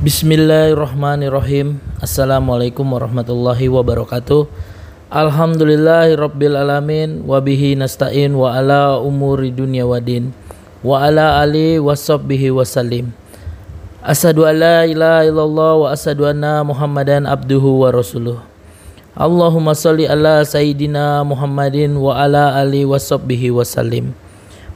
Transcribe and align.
Bismillahirrahmanirrahim. 0.00 1.76
Assalamualaikum 2.00 2.88
warahmatullahi 2.88 3.68
wabarakatuh. 3.68 4.48
Alhamdulillahirabbil 5.12 6.56
alamin 6.56 7.20
Wabihi 7.28 7.76
nasta'in 7.76 8.32
wa 8.32 8.48
ala 8.48 8.96
umuri 8.96 9.52
dunia 9.52 9.84
wa 9.84 10.00
din 10.00 10.32
Wa 10.80 11.04
ala 11.04 11.44
ali 11.44 11.76
wasabbihi 11.76 12.48
wasallim 12.48 13.12
Asadu 14.00 14.48
an 14.48 14.56
la 14.64 14.88
ilaha 14.88 15.20
illallah 15.28 15.72
wa 15.76 15.86
asadu 15.92 16.24
anna 16.24 16.64
muhammadan 16.64 17.28
abduhu 17.28 17.84
wa 17.84 17.92
rasuluh. 17.92 18.40
Allahumma 19.12 19.76
salli 19.76 20.08
ala 20.08 20.40
sayyidina 20.48 21.20
muhammadin 21.28 21.92
wa 22.00 22.16
ala 22.16 22.56
ali 22.56 22.88
wasabbihi 22.88 23.52
wasallim 23.52 24.16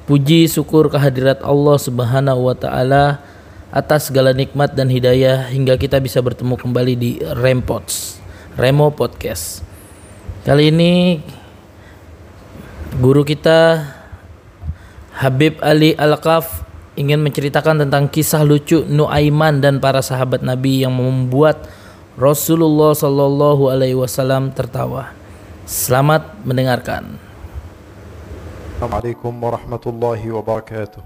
Puji 0.04 0.52
syukur 0.52 0.92
kehadirat 0.92 1.40
Allah 1.40 1.80
subhanahu 1.80 2.44
wa 2.44 2.52
ta'ala 2.52 3.32
atas 3.74 4.06
segala 4.06 4.30
nikmat 4.30 4.78
dan 4.78 4.86
hidayah 4.86 5.50
hingga 5.50 5.74
kita 5.74 5.98
bisa 5.98 6.22
bertemu 6.22 6.54
kembali 6.54 6.94
di 6.94 7.18
Rempots, 7.18 8.22
Remo 8.54 8.94
Podcast. 8.94 9.66
Kali 10.46 10.70
ini 10.70 11.18
guru 13.02 13.26
kita 13.26 13.82
Habib 15.18 15.58
Ali 15.58 15.90
Al-Qaf 15.98 16.62
ingin 16.94 17.18
menceritakan 17.18 17.82
tentang 17.82 18.06
kisah 18.06 18.46
lucu 18.46 18.86
Nuaiman 18.86 19.58
dan 19.58 19.82
para 19.82 19.98
sahabat 20.06 20.46
Nabi 20.46 20.86
yang 20.86 20.94
membuat 20.94 21.66
Rasulullah 22.14 22.94
Shallallahu 22.94 23.74
Alaihi 23.74 23.98
Wasallam 23.98 24.54
tertawa. 24.54 25.10
Selamat 25.66 26.30
mendengarkan. 26.46 27.18
Assalamualaikum 28.78 29.34
warahmatullahi 29.34 30.30
wabarakatuh. 30.30 31.02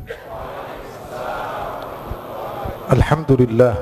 الحمد 2.89 3.33
لله 3.33 3.75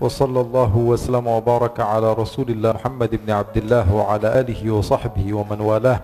وصلى 0.00 0.40
الله 0.40 0.76
وسلم 0.76 1.26
وبارك 1.26 1.80
على 1.80 2.12
رسول 2.12 2.48
الله 2.52 2.72
محمد 2.72 3.10
بن 3.24 3.32
عبد 3.32 3.56
الله 3.56 3.94
وعلى 3.94 4.40
آله 4.40 4.70
وصحبه 4.70 5.24
ومن 5.32 5.60
والاه. 5.60 6.00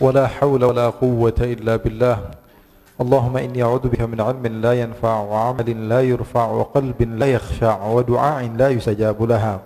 ولا 0.00 0.26
حول 0.26 0.64
ولا 0.64 0.88
قوة 0.88 1.36
إلا 1.40 1.76
بالله. 1.76 2.18
اللهم 3.00 3.36
إني 3.36 3.62
أعوذ 3.62 3.84
بك 3.92 4.00
من 4.00 4.20
علم 4.20 4.46
لا 4.46 4.72
ينفع 4.72 5.20
وعمل 5.20 5.88
لا 5.88 6.00
يرفع 6.00 6.46
وقلب 6.46 7.02
لا 7.20 7.26
يخشع 7.26 7.86
ودعاء 7.86 8.48
لا 8.56 8.68
يستجاب 8.68 9.22
لها. 9.22 9.60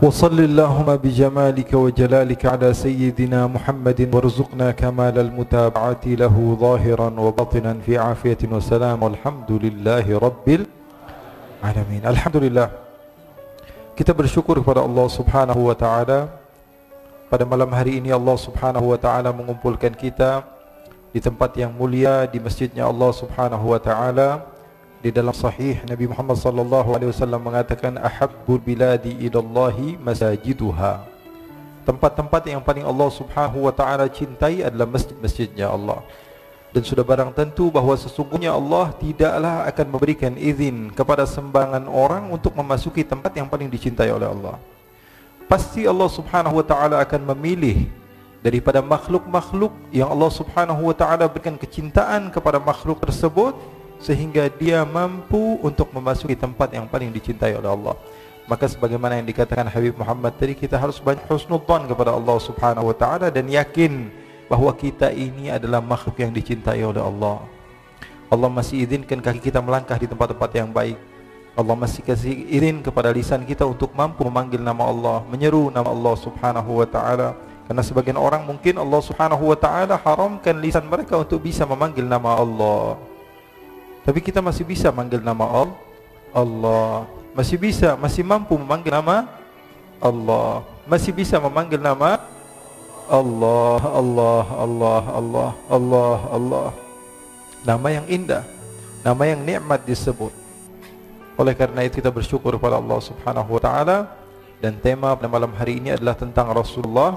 وصل 0.00 0.32
اللهم 0.32 0.88
بجمالك 0.96 1.70
وجلالك 1.76 2.42
على 2.48 2.72
سيدنا 2.72 3.46
محمد 3.46 4.08
وارزقنا 4.08 4.72
كمال 4.72 5.16
المتابعة 5.18 6.04
له 6.06 6.36
ظاهرا 6.60 7.08
وبطنا 7.20 7.72
في 7.84 8.00
عافية 8.00 8.40
وسلام. 8.48 8.96
والحمد 8.96 9.50
لله 9.64 10.06
رب 10.08 10.46
العالمين. 10.48 12.02
الحمد 12.08 12.36
لله. 12.36 12.68
كتاب 13.92 14.16
الشكر 14.24 14.64
kepada 14.64 14.80
الله 14.80 15.06
سبحانه 15.20 15.58
وتعالى 15.68 16.18
pada 17.28 17.44
malam 17.44 17.68
hari 17.68 18.00
ini 18.00 18.08
Allah 18.08 18.40
subhanahu 18.40 18.96
wa 18.96 18.96
ta'ala 18.96 19.36
mengumpulkan 19.36 19.92
kita 19.92 20.48
di 21.12 21.20
tempat 21.20 21.52
yang 21.60 21.76
mulia 21.76 22.24
di 22.24 22.40
masjidnya 22.40 22.88
Allah 22.88 23.12
subhanahu 23.12 23.76
wa 23.76 23.76
ta'ala. 23.76 24.48
Di 25.00 25.08
dalam 25.08 25.32
sahih 25.32 25.80
Nabi 25.88 26.12
Muhammad 26.12 26.36
sallallahu 26.36 26.92
alaihi 26.92 27.08
wasallam 27.08 27.40
mengatakan 27.40 27.96
ahabbul 27.96 28.60
biladi 28.60 29.16
ilallahi 29.16 29.96
masajiduha. 29.96 31.08
Tempat-tempat 31.88 32.44
yang 32.44 32.60
paling 32.60 32.84
Allah 32.84 33.08
Subhanahu 33.08 33.64
wa 33.64 33.72
taala 33.72 34.04
cintai 34.12 34.60
adalah 34.60 34.84
masjid-masjidnya 34.84 35.72
Allah. 35.72 36.04
Dan 36.70 36.84
sudah 36.84 37.02
barang 37.02 37.32
tentu 37.32 37.72
bahawa 37.72 37.96
sesungguhnya 37.96 38.52
Allah 38.52 38.92
tidaklah 39.00 39.64
akan 39.66 39.86
memberikan 39.88 40.36
izin 40.36 40.92
kepada 40.92 41.24
sembarangan 41.24 41.88
orang 41.88 42.28
untuk 42.30 42.52
memasuki 42.54 43.00
tempat 43.02 43.32
yang 43.34 43.48
paling 43.48 43.72
dicintai 43.72 44.12
oleh 44.12 44.28
Allah. 44.28 44.60
Pasti 45.48 45.88
Allah 45.88 46.12
Subhanahu 46.12 46.60
wa 46.60 46.66
taala 46.68 47.00
akan 47.00 47.32
memilih 47.34 47.88
daripada 48.44 48.84
makhluk-makhluk 48.84 49.72
yang 49.88 50.12
Allah 50.12 50.28
Subhanahu 50.28 50.92
wa 50.92 50.94
taala 50.94 51.24
berikan 51.24 51.56
kecintaan 51.56 52.28
kepada 52.28 52.60
makhluk 52.60 53.00
tersebut 53.00 53.79
sehingga 54.00 54.48
dia 54.48 54.82
mampu 54.88 55.60
untuk 55.60 55.92
memasuki 55.92 56.32
tempat 56.32 56.72
yang 56.72 56.88
paling 56.88 57.12
dicintai 57.12 57.52
oleh 57.52 57.68
Allah. 57.68 57.94
Maka 58.48 58.66
sebagaimana 58.66 59.20
yang 59.20 59.28
dikatakan 59.28 59.68
Habib 59.68 59.94
Muhammad 59.94 60.34
tadi 60.34 60.56
kita 60.58 60.74
harus 60.74 60.98
banyak 60.98 61.22
husnudzan 61.28 61.86
kepada 61.86 62.16
Allah 62.16 62.34
Subhanahu 62.40 62.90
wa 62.90 62.96
taala 62.96 63.30
dan 63.30 63.46
yakin 63.46 64.10
bahawa 64.50 64.74
kita 64.74 65.14
ini 65.14 65.52
adalah 65.52 65.78
makhluk 65.78 66.18
yang 66.18 66.34
dicintai 66.34 66.82
oleh 66.82 66.98
Allah. 66.98 67.46
Allah 68.26 68.50
masih 68.50 68.82
izinkan 68.82 69.22
kaki 69.22 69.38
kita 69.38 69.62
melangkah 69.62 69.94
di 69.94 70.10
tempat-tempat 70.10 70.50
yang 70.56 70.72
baik. 70.72 70.98
Allah 71.54 71.76
masih 71.76 72.00
kasih 72.02 72.46
izin 72.50 72.80
kepada 72.80 73.12
lisan 73.12 73.44
kita 73.44 73.68
untuk 73.68 73.92
mampu 73.92 74.22
memanggil 74.26 74.62
nama 74.62 74.86
Allah, 74.86 75.18
menyeru 75.28 75.68
nama 75.70 75.92
Allah 75.92 76.14
Subhanahu 76.18 76.82
wa 76.82 76.86
taala. 76.88 77.36
Karena 77.70 77.82
sebagian 77.86 78.18
orang 78.18 78.42
mungkin 78.48 78.80
Allah 78.82 78.98
Subhanahu 79.02 79.50
wa 79.50 79.58
taala 79.58 79.94
haramkan 79.94 80.58
lisan 80.58 80.88
mereka 80.88 81.18
untuk 81.20 81.42
bisa 81.44 81.62
memanggil 81.68 82.06
nama 82.06 82.38
Allah. 82.38 83.09
Tapi 84.04 84.18
kita 84.24 84.40
masih 84.40 84.64
bisa 84.64 84.88
manggil 84.90 85.20
nama 85.20 85.44
Allah. 85.44 85.78
Allah 86.30 87.20
masih 87.30 87.56
bisa, 87.58 87.94
masih 87.94 88.26
mampu 88.26 88.58
memanggil 88.58 88.90
nama 88.90 89.30
Allah. 90.02 90.66
Masih 90.86 91.14
bisa 91.14 91.38
memanggil 91.38 91.78
nama 91.78 92.18
Allah, 93.06 93.80
Allah, 93.86 94.44
Allah, 94.58 95.02
Allah, 95.14 95.50
Allah, 95.70 96.18
Allah. 96.30 96.68
Nama 97.62 97.88
yang 98.00 98.06
indah, 98.10 98.42
nama 99.06 99.22
yang 99.26 99.40
nikmat 99.44 99.84
disebut. 99.86 100.32
Oleh 101.38 101.54
karena 101.54 101.86
itu 101.86 102.02
kita 102.02 102.10
bersyukur 102.10 102.58
kepada 102.58 102.76
Allah 102.82 102.98
Subhanahu 103.00 103.56
wa 103.56 103.62
taala 103.62 103.98
dan 104.60 104.76
tema 104.76 105.16
pada 105.16 105.30
malam 105.30 105.52
hari 105.56 105.80
ini 105.80 105.94
adalah 105.94 106.18
tentang 106.18 106.50
Rasulullah. 106.50 107.16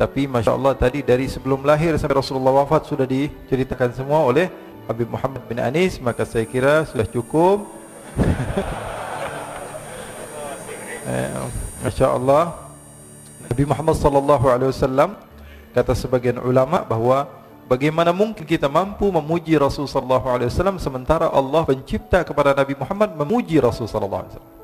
Tapi 0.00 0.24
masya 0.24 0.56
Allah 0.56 0.72
tadi 0.72 1.04
dari 1.04 1.28
sebelum 1.28 1.60
lahir 1.60 1.92
sampai 2.00 2.16
Rasulullah 2.16 2.64
wafat 2.64 2.88
sudah 2.88 3.04
diceritakan 3.04 3.92
semua 3.92 4.24
oleh 4.24 4.48
Habib 4.88 5.08
Muhammad 5.10 5.42
bin 5.48 5.58
Anis 5.60 5.98
maka 5.98 6.24
saya 6.24 6.46
kira 6.46 6.86
sudah 6.88 7.06
cukup. 7.08 7.66
Eh, 11.10 11.42
Masya 11.82 12.12
Allah 12.12 12.70
Nabi 13.50 13.64
Muhammad 13.66 13.96
sallallahu 13.98 14.46
alaihi 14.46 14.70
wasallam 14.70 15.16
kata 15.74 15.96
sebagian 15.96 16.38
ulama 16.38 16.86
bahawa 16.86 17.26
bagaimana 17.66 18.14
mungkin 18.14 18.46
kita 18.46 18.70
mampu 18.70 19.10
memuji 19.10 19.58
Rasul 19.58 19.90
sallallahu 19.90 20.28
alaihi 20.28 20.52
wasallam 20.54 20.78
sementara 20.78 21.26
Allah 21.26 21.66
pencipta 21.66 22.22
kepada 22.22 22.54
Nabi 22.54 22.78
Muhammad 22.78 23.16
memuji 23.16 23.58
Rasul 23.58 23.90
sallallahu 23.90 24.22
alaihi 24.22 24.32
wasallam? 24.38 24.58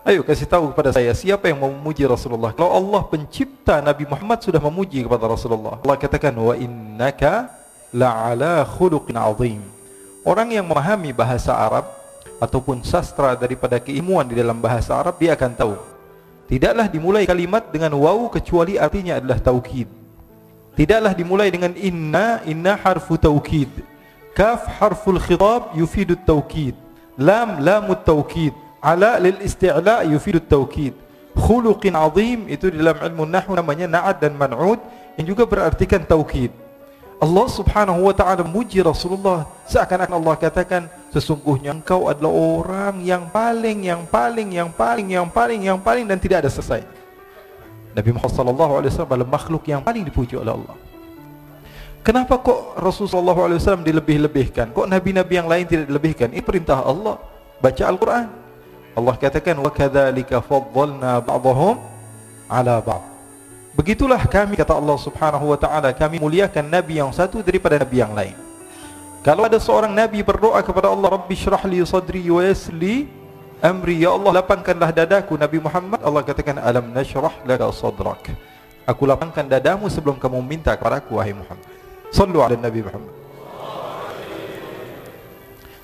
Ayo 0.00 0.20
kasih 0.24 0.48
tahu 0.48 0.72
kepada 0.72 0.96
saya 0.96 1.12
siapa 1.12 1.52
yang 1.52 1.60
memuji 1.60 2.08
Rasulullah? 2.08 2.56
Kalau 2.56 2.72
Allah 2.72 3.04
pencipta 3.04 3.84
Nabi 3.84 4.08
Muhammad 4.08 4.40
sudah 4.40 4.56
memuji 4.56 5.04
kepada 5.04 5.28
Rasulullah. 5.28 5.76
Allah 5.76 5.96
katakan 6.00 6.32
wa 6.40 6.56
innaka 6.56 7.52
la'ala 7.94 8.62
khuluqin 8.66 9.18
azim. 9.18 9.62
Orang 10.22 10.52
yang 10.52 10.66
memahami 10.68 11.10
bahasa 11.16 11.56
Arab 11.56 11.88
ataupun 12.40 12.84
sastra 12.84 13.36
daripada 13.36 13.76
keilmuan 13.80 14.24
di 14.28 14.36
dalam 14.36 14.58
bahasa 14.58 14.96
Arab 14.96 15.16
dia 15.20 15.36
akan 15.36 15.52
tahu. 15.56 15.76
Tidaklah 16.50 16.90
dimulai 16.90 17.24
kalimat 17.30 17.70
dengan 17.70 17.94
waw 17.94 18.26
kecuali 18.26 18.74
artinya 18.74 19.22
adalah 19.22 19.38
taukid. 19.38 19.86
Tidaklah 20.74 21.12
dimulai 21.14 21.48
dengan 21.52 21.70
inna, 21.78 22.42
inna 22.42 22.74
harfu 22.74 23.14
taukid. 23.14 23.70
Kaf 24.34 24.66
harful 24.80 25.18
khitab 25.20 25.74
yufidu 25.78 26.18
taukid. 26.18 26.74
Lam 27.20 27.62
lamut 27.62 28.02
taukid. 28.02 28.50
Ala 28.82 29.20
lil 29.20 29.38
isti'la 29.44 30.02
yufidu 30.08 30.40
taukid. 30.40 30.96
Khuluqin 31.38 31.94
azim 31.94 32.50
itu 32.50 32.66
dalam 32.72 32.98
ilmu 32.98 33.24
nahwu 33.30 33.54
namanya 33.54 33.86
na'ad 33.86 34.18
dan 34.18 34.34
man'ud 34.34 34.82
yang 35.14 35.26
juga 35.30 35.46
berartikan 35.46 36.02
taukid. 36.02 36.50
Allah 37.20 37.46
subhanahu 37.52 38.08
wa 38.08 38.14
ta'ala 38.16 38.40
memuji 38.40 38.80
Rasulullah. 38.80 39.44
Seakan-akan 39.68 40.16
Allah 40.16 40.34
katakan 40.40 40.82
Sesungguhnya 41.12 41.76
engkau 41.76 42.08
adalah 42.08 42.32
orang 42.32 43.04
yang 43.04 43.28
paling 43.28 43.84
Yang 43.84 44.08
paling, 44.08 44.48
yang 44.56 44.72
paling, 44.72 45.06
yang 45.12 45.28
paling, 45.28 45.60
yang 45.60 45.78
paling 45.78 46.04
Dan 46.08 46.16
tidak 46.16 46.48
ada 46.48 46.50
selesai. 46.50 46.80
Nabi 47.92 48.14
Muhammad 48.14 48.86
wasallam 48.86 49.10
adalah 49.10 49.28
makhluk 49.28 49.66
yang 49.66 49.82
paling 49.82 50.06
dipuji 50.06 50.38
oleh 50.38 50.54
Allah. 50.54 50.78
Kenapa 52.06 52.38
kok 52.38 52.78
Rasulullah 52.78 53.34
wasallam 53.34 53.82
dilebih-lebihkan? 53.82 54.70
Kok 54.70 54.86
Nabi-Nabi 54.86 55.32
yang 55.34 55.50
lain 55.50 55.66
tidak 55.66 55.90
dilebihkan? 55.90 56.30
Ini 56.30 56.40
perintah 56.40 56.86
Allah. 56.86 57.18
Baca 57.58 57.82
Al-Quran. 57.82 58.26
Allah 58.94 59.14
katakan 59.18 59.58
kadhalika 59.74 60.38
faddalna 60.38 61.18
ba'dahum 61.18 61.78
Ala 62.50 62.82
ba'd 62.82 63.09
Begitulah 63.80 64.20
kami 64.28 64.60
kata 64.60 64.76
Allah 64.76 64.92
Subhanahu 65.00 65.56
wa 65.56 65.56
taala 65.56 65.88
kami 65.96 66.20
muliakan 66.20 66.68
nabi 66.68 67.00
yang 67.00 67.08
satu 67.16 67.40
daripada 67.40 67.80
nabi 67.80 67.96
yang 68.04 68.12
lain. 68.12 68.36
Kalau 69.24 69.48
ada 69.48 69.56
seorang 69.56 69.88
nabi 69.88 70.20
berdoa 70.20 70.60
kepada 70.60 70.92
Allah 70.92 71.16
Rabbi 71.16 71.32
syrah 71.32 71.64
li 71.64 71.80
sadri 71.88 72.28
wa 72.28 72.44
yassli 72.44 73.08
amri 73.64 74.04
ya 74.04 74.12
Allah 74.12 74.44
lapangkanlah 74.44 74.92
dadaku 74.92 75.32
Nabi 75.40 75.64
Muhammad 75.64 75.96
Allah 76.04 76.20
katakan 76.20 76.60
alam 76.60 76.92
nashrah 76.92 77.32
laka 77.48 77.72
sadrak. 77.72 78.28
Aku 78.84 79.08
lapangkan 79.08 79.48
dadamu 79.48 79.88
sebelum 79.88 80.20
kamu 80.20 80.44
minta 80.44 80.76
kepada 80.76 81.00
aku 81.00 81.16
wahai 81.16 81.32
Muhammad. 81.32 81.64
Sallu 82.12 82.44
ala 82.44 82.60
Nabi 82.60 82.84
Muhammad. 82.84 83.14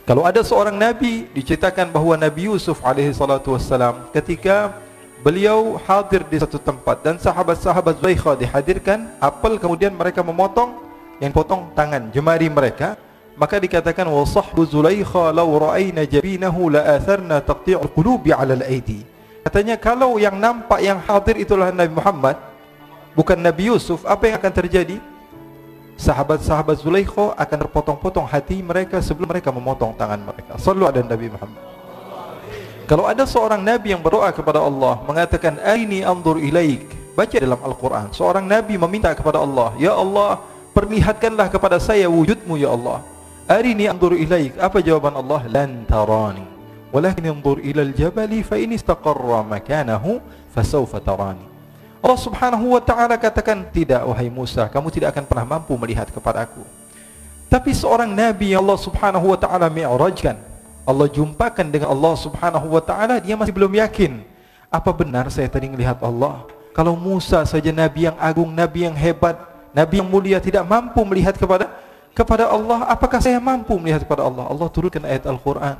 Kalau 0.05 0.21
ada 0.29 0.45
seorang 0.45 0.77
nabi 0.77 1.33
diceritakan 1.33 1.89
bahawa 1.97 2.21
Nabi 2.21 2.53
Yusuf 2.53 2.77
alaihi 2.85 3.17
salatu 3.17 3.57
wassalam 3.57 4.05
ketika 4.13 4.85
beliau 5.26 5.75
hadir 5.82 6.23
di 6.31 6.38
satu 6.38 6.55
tempat 6.62 7.02
dan 7.02 7.19
sahabat-sahabat 7.19 7.99
Zulaikha 7.99 8.38
dihadirkan, 8.38 9.11
apel 9.19 9.58
kemudian 9.58 9.90
mereka 9.90 10.23
memotong 10.23 10.78
yang 11.19 11.34
potong 11.34 11.67
tangan 11.75 12.14
jemari 12.14 12.46
mereka, 12.46 12.94
maka 13.34 13.58
dikatakan 13.58 14.06
wa 14.06 14.23
sahbu 14.23 14.62
Zulaikha 14.62 15.34
law 15.34 15.50
ra'ayna 15.50 16.06
jabinahu 16.06 16.78
la 16.78 16.94
atharna 16.94 17.43
taqti'ul 17.43 17.90
qulubi 17.90 18.31
'ala 18.31 18.55
al-aidi. 18.55 19.02
Katanya 19.43 19.75
kalau 19.75 20.14
yang 20.14 20.38
nampak 20.38 20.78
yang 20.78 21.02
hadir 21.02 21.43
itulah 21.43 21.75
Nabi 21.75 21.90
Muhammad, 21.90 22.38
bukan 23.19 23.34
Nabi 23.34 23.75
Yusuf, 23.75 24.06
apa 24.06 24.31
yang 24.31 24.38
akan 24.38 24.55
terjadi? 24.55 24.99
sahabat-sahabat 25.96 26.76
Zulaikha 26.84 27.32
akan 27.34 27.58
terpotong-potong 27.67 28.28
hati 28.28 28.61
mereka 28.61 29.00
sebelum 29.00 29.32
mereka 29.32 29.49
memotong 29.49 29.96
tangan 29.96 30.20
mereka. 30.20 30.61
Sallu 30.61 30.84
ada 30.84 31.00
Nabi 31.00 31.32
Muhammad. 31.32 31.75
Kalau 32.87 33.03
ada 33.03 33.27
seorang 33.27 33.67
nabi 33.67 33.91
yang 33.91 33.99
berdoa 33.99 34.31
kepada 34.31 34.62
Allah 34.62 35.03
mengatakan 35.03 35.59
aini 35.59 36.06
anzur 36.06 36.38
ilaik, 36.38 36.87
baca 37.19 37.35
dalam 37.35 37.59
Al-Qur'an, 37.59 38.15
seorang 38.15 38.47
nabi 38.47 38.79
meminta 38.79 39.11
kepada 39.11 39.43
Allah, 39.43 39.75
ya 39.75 39.91
Allah, 39.91 40.38
perlihatkanlah 40.71 41.50
kepada 41.50 41.83
saya 41.83 42.06
wujudmu 42.06 42.55
ya 42.55 42.71
Allah. 42.71 43.03
Arini 43.50 43.91
anzur 43.91 44.15
ilaik. 44.15 44.55
Apa 44.55 44.79
jawaban 44.79 45.19
Allah? 45.19 45.43
Lan 45.50 45.83
tarani. 45.83 46.47
Walakin 46.94 47.27
anzur 47.27 47.59
ila 47.59 47.83
al-jabali 47.83 48.47
fa 48.47 48.55
in 48.55 48.79
istaqarra 48.79 49.43
makanahu 49.43 50.23
fasawfa 50.55 51.03
tarani. 51.03 51.43
Allah 52.06 52.23
subhanahu 52.23 52.79
wa 52.79 52.83
ta'ala 52.87 53.19
katakan 53.19 53.67
Tidak 53.67 54.06
wahai 54.06 54.31
Musa 54.31 54.71
Kamu 54.71 54.94
tidak 54.94 55.11
akan 55.11 55.27
pernah 55.27 55.59
mampu 55.59 55.75
melihat 55.75 56.06
kepada 56.06 56.47
aku 56.47 56.62
Tapi 57.50 57.75
seorang 57.75 58.15
Nabi 58.15 58.55
yang 58.55 58.62
Allah 58.62 58.79
subhanahu 58.79 59.35
wa 59.35 59.38
ta'ala 59.41 59.67
mi'rajkan 59.67 60.38
Allah 60.87 61.11
jumpakan 61.11 61.67
dengan 61.67 61.91
Allah 61.91 62.15
subhanahu 62.15 62.67
wa 62.71 62.83
ta'ala 62.83 63.19
Dia 63.19 63.35
masih 63.35 63.50
belum 63.50 63.75
yakin 63.75 64.23
Apa 64.71 64.94
benar 64.94 65.27
saya 65.35 65.50
tadi 65.50 65.67
melihat 65.67 65.99
Allah 65.99 66.47
Kalau 66.71 66.94
Musa 66.94 67.43
saja 67.43 67.75
Nabi 67.75 68.06
yang 68.06 68.17
agung 68.23 68.49
Nabi 68.55 68.87
yang 68.87 68.94
hebat 68.94 69.35
Nabi 69.75 69.99
yang 69.99 70.09
mulia 70.09 70.38
tidak 70.38 70.62
mampu 70.62 71.03
melihat 71.03 71.35
kepada 71.35 71.75
kepada 72.15 72.49
Allah 72.49 72.87
Apakah 72.87 73.19
saya 73.19 73.43
mampu 73.43 73.75
melihat 73.83 74.06
kepada 74.06 74.25
Allah 74.25 74.47
Allah 74.47 74.67
turunkan 74.71 75.03
ayat 75.03 75.27
Al-Quran 75.27 75.77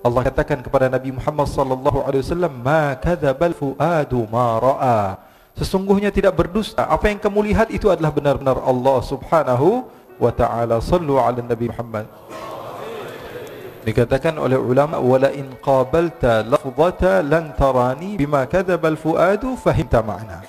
Allah 0.00 0.20
katakan 0.28 0.60
kepada 0.60 0.92
Nabi 0.92 1.12
Muhammad 1.16 1.48
sallallahu 1.48 2.04
alaihi 2.04 2.22
wasallam 2.24 2.52
ma 2.60 2.94
kadzabal 3.00 3.56
fuadu 3.56 4.28
ma 4.28 4.60
ra'a 4.60 5.30
Sesungguhnya 5.60 6.08
tidak 6.08 6.40
berdusta. 6.40 6.88
Apa 6.88 7.12
yang 7.12 7.20
kamu 7.20 7.52
lihat 7.52 7.68
itu 7.68 7.90
adalah 7.92 8.08
benar-benar 8.08 8.64
Allah 8.64 8.98
Subhanahu 9.04 9.84
wa 10.16 10.32
taala. 10.32 10.80
Sallu 10.80 11.20
ala 11.20 11.42
Nabi 11.44 11.68
Muhammad. 11.68 12.08
Dikatakan 13.80 14.36
oleh 14.36 14.60
ulama 14.60 15.00
wala 15.00 15.32
in 15.32 15.48
qabalta 15.56 16.44
lafzata 16.44 17.24
lan 17.24 17.56
tarani 17.56 18.20
bima 18.20 18.44
kadzaba 18.44 18.92
al-fuadu 18.92 19.56
fahimta 19.56 20.04
ma'na. 20.04 20.44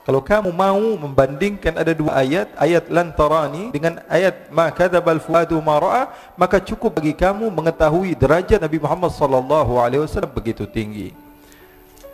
Kalau 0.00 0.24
kamu 0.24 0.48
mau 0.48 0.96
membandingkan 0.96 1.76
ada 1.76 1.92
dua 1.92 2.24
ayat, 2.24 2.48
ayat 2.56 2.88
lan 2.88 3.12
tarani 3.12 3.68
dengan 3.68 4.00
ayat 4.08 4.48
ma 4.48 4.72
kadzaba 4.72 5.12
al-fuadu 5.12 5.60
ma 5.60 5.76
ra'a, 5.76 6.02
maka 6.40 6.56
cukup 6.56 6.96
bagi 6.96 7.12
kamu 7.12 7.52
mengetahui 7.52 8.16
derajat 8.16 8.56
Nabi 8.64 8.80
Muhammad 8.80 9.12
sallallahu 9.12 9.76
alaihi 9.76 10.00
wasallam 10.00 10.32
begitu 10.32 10.64
tinggi. 10.64 11.12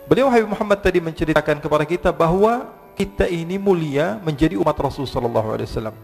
Beliau 0.03 0.27
Habib 0.27 0.51
Muhammad 0.51 0.83
tadi 0.83 0.99
menceritakan 0.99 1.63
kepada 1.63 1.87
kita 1.87 2.11
bahawa 2.11 2.67
kita 2.99 3.23
ini 3.31 3.55
mulia 3.55 4.19
menjadi 4.19 4.59
umat 4.59 4.75
Rasul 4.75 5.07
sallallahu 5.07 5.47
alaihi 5.55 5.67
wasallam. 5.71 5.95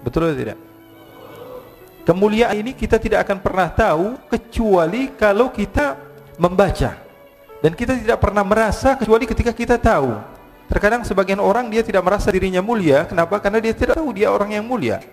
Betul 0.00 0.32
atau 0.32 0.36
tidak? 0.40 0.58
Kemuliaan 2.08 2.56
ini 2.56 2.72
kita 2.72 2.96
tidak 2.96 3.28
akan 3.28 3.36
pernah 3.36 3.68
tahu 3.68 4.16
kecuali 4.32 5.12
kalau 5.12 5.52
kita 5.52 5.92
membaca. 6.40 6.96
Dan 7.60 7.76
kita 7.76 8.00
tidak 8.00 8.16
pernah 8.16 8.40
merasa 8.40 8.96
kecuali 8.96 9.28
ketika 9.28 9.52
kita 9.52 9.76
tahu. 9.76 10.16
Terkadang 10.72 11.04
sebagian 11.04 11.36
orang 11.36 11.68
dia 11.68 11.84
tidak 11.84 12.00
merasa 12.00 12.32
dirinya 12.32 12.64
mulia, 12.64 13.04
kenapa? 13.04 13.36
Karena 13.44 13.60
dia 13.60 13.76
tidak 13.76 14.00
tahu 14.00 14.16
dia 14.16 14.32
orang 14.32 14.56
yang 14.56 14.64
mulia. 14.64 15.04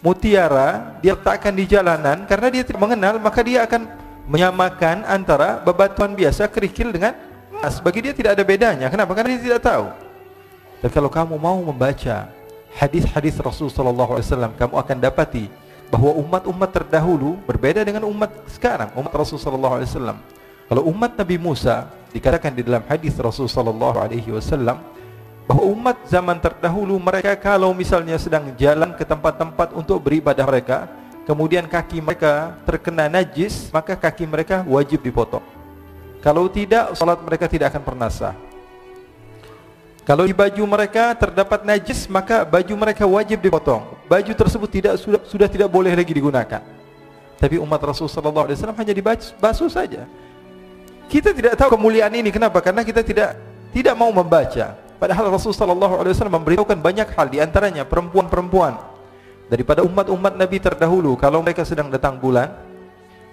Mutiara 0.00 0.96
dia 1.04 1.12
letakkan 1.12 1.52
di 1.52 1.68
jalanan 1.68 2.24
karena 2.24 2.48
dia 2.48 2.64
tidak 2.64 2.80
mengenal, 2.80 3.20
maka 3.20 3.44
dia 3.44 3.68
akan 3.68 3.84
menyamakan 4.24 5.04
antara 5.04 5.60
bebatuan 5.60 6.16
biasa 6.16 6.48
kerikil 6.48 6.96
dengan 6.96 7.12
emas. 7.52 7.76
Bagi 7.76 8.08
dia 8.08 8.16
tidak 8.16 8.40
ada 8.40 8.44
bedanya. 8.48 8.88
Kenapa? 8.88 9.12
Karena 9.12 9.36
dia 9.36 9.52
tidak 9.52 9.68
tahu. 9.68 9.92
Dan 10.80 10.88
kalau 10.96 11.12
kamu 11.12 11.36
mau 11.36 11.60
membaca 11.60 12.32
hadis-hadis 12.72 13.36
Rasul 13.36 13.68
sallallahu 13.68 14.16
alaihi 14.16 14.24
wasallam, 14.32 14.52
kamu 14.56 14.74
akan 14.80 14.96
dapati 14.96 15.44
bahwa 15.90 16.14
umat-umat 16.22 16.70
terdahulu 16.70 17.36
berbeda 17.44 17.82
dengan 17.82 18.06
umat 18.06 18.30
sekarang, 18.46 18.94
umat 18.94 19.10
Rasul 19.10 19.42
sallallahu 19.42 19.74
alaihi 19.82 19.90
wasallam. 19.90 20.18
Kalau 20.70 20.82
umat 20.86 21.18
Nabi 21.18 21.36
Musa 21.36 21.90
dikatakan 22.14 22.54
di 22.54 22.62
dalam 22.62 22.86
hadis 22.86 23.18
Rasul 23.18 23.50
sallallahu 23.50 23.98
alaihi 23.98 24.30
wasallam 24.30 24.78
bahwa 25.50 25.66
umat 25.74 25.98
zaman 26.06 26.38
terdahulu 26.38 26.94
mereka 27.02 27.34
kalau 27.34 27.74
misalnya 27.74 28.14
sedang 28.22 28.54
jalan 28.54 28.94
ke 28.94 29.02
tempat-tempat 29.02 29.74
untuk 29.74 29.98
beribadah 29.98 30.46
mereka, 30.46 30.86
kemudian 31.26 31.66
kaki 31.66 31.98
mereka 31.98 32.54
terkena 32.62 33.10
najis, 33.10 33.66
maka 33.74 33.98
kaki 33.98 34.30
mereka 34.30 34.62
wajib 34.62 35.02
dipotong. 35.02 35.42
Kalau 36.22 36.46
tidak, 36.46 36.94
salat 36.94 37.18
mereka 37.18 37.50
tidak 37.50 37.74
akan 37.74 37.82
pernah 37.82 38.06
sah. 38.12 38.49
Kalau 40.00 40.24
di 40.24 40.32
baju 40.32 40.62
mereka 40.64 41.12
terdapat 41.12 41.60
najis, 41.62 42.08
maka 42.08 42.42
baju 42.42 42.74
mereka 42.74 43.04
wajib 43.04 43.38
dipotong. 43.38 43.84
Baju 44.08 44.32
tersebut 44.32 44.68
tidak 44.68 44.94
sudah 44.96 45.20
sudah 45.28 45.48
tidak 45.48 45.68
boleh 45.68 45.92
lagi 45.92 46.10
digunakan. 46.10 46.62
Tapi 47.40 47.56
umat 47.60 47.80
Rasul 47.80 48.08
sallallahu 48.08 48.48
alaihi 48.48 48.56
wasallam 48.60 48.78
hanya 48.80 48.92
dibasuh 48.96 49.68
saja. 49.68 50.04
Kita 51.08 51.32
tidak 51.32 51.56
tahu 51.56 51.76
kemuliaan 51.76 52.12
ini 52.16 52.28
kenapa? 52.32 52.60
Karena 52.64 52.84
kita 52.84 53.04
tidak 53.04 53.36
tidak 53.72 53.94
mau 53.96 54.12
membaca. 54.12 54.76
Padahal 55.00 55.32
Rasul 55.32 55.56
sallallahu 55.56 56.00
alaihi 56.00 56.12
wasallam 56.12 56.36
memberitahukan 56.36 56.78
banyak 56.80 57.08
hal 57.16 57.26
di 57.32 57.38
antaranya 57.40 57.88
perempuan-perempuan 57.88 58.76
daripada 59.48 59.80
umat-umat 59.82 60.36
Nabi 60.36 60.60
terdahulu 60.60 61.16
kalau 61.16 61.40
mereka 61.40 61.64
sedang 61.64 61.88
datang 61.88 62.20
bulan 62.20 62.69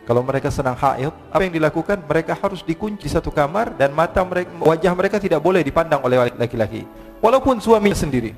kalau 0.08 0.24
mereka 0.24 0.48
sedang 0.48 0.72
haid 0.80 1.12
apa 1.12 1.42
yang 1.44 1.52
dilakukan? 1.52 2.00
Mereka 2.08 2.40
harus 2.40 2.64
dikunci 2.64 3.04
di 3.04 3.12
satu 3.12 3.28
kamar 3.28 3.76
dan 3.76 3.92
mata 3.92 4.24
mereka 4.24 4.56
wajah 4.64 4.96
mereka 4.96 5.20
tidak 5.20 5.44
boleh 5.44 5.60
dipandang 5.60 6.00
oleh 6.00 6.32
laki-laki. 6.32 6.88
Walaupun 7.20 7.60
suami 7.60 7.92
sendiri. 7.92 8.32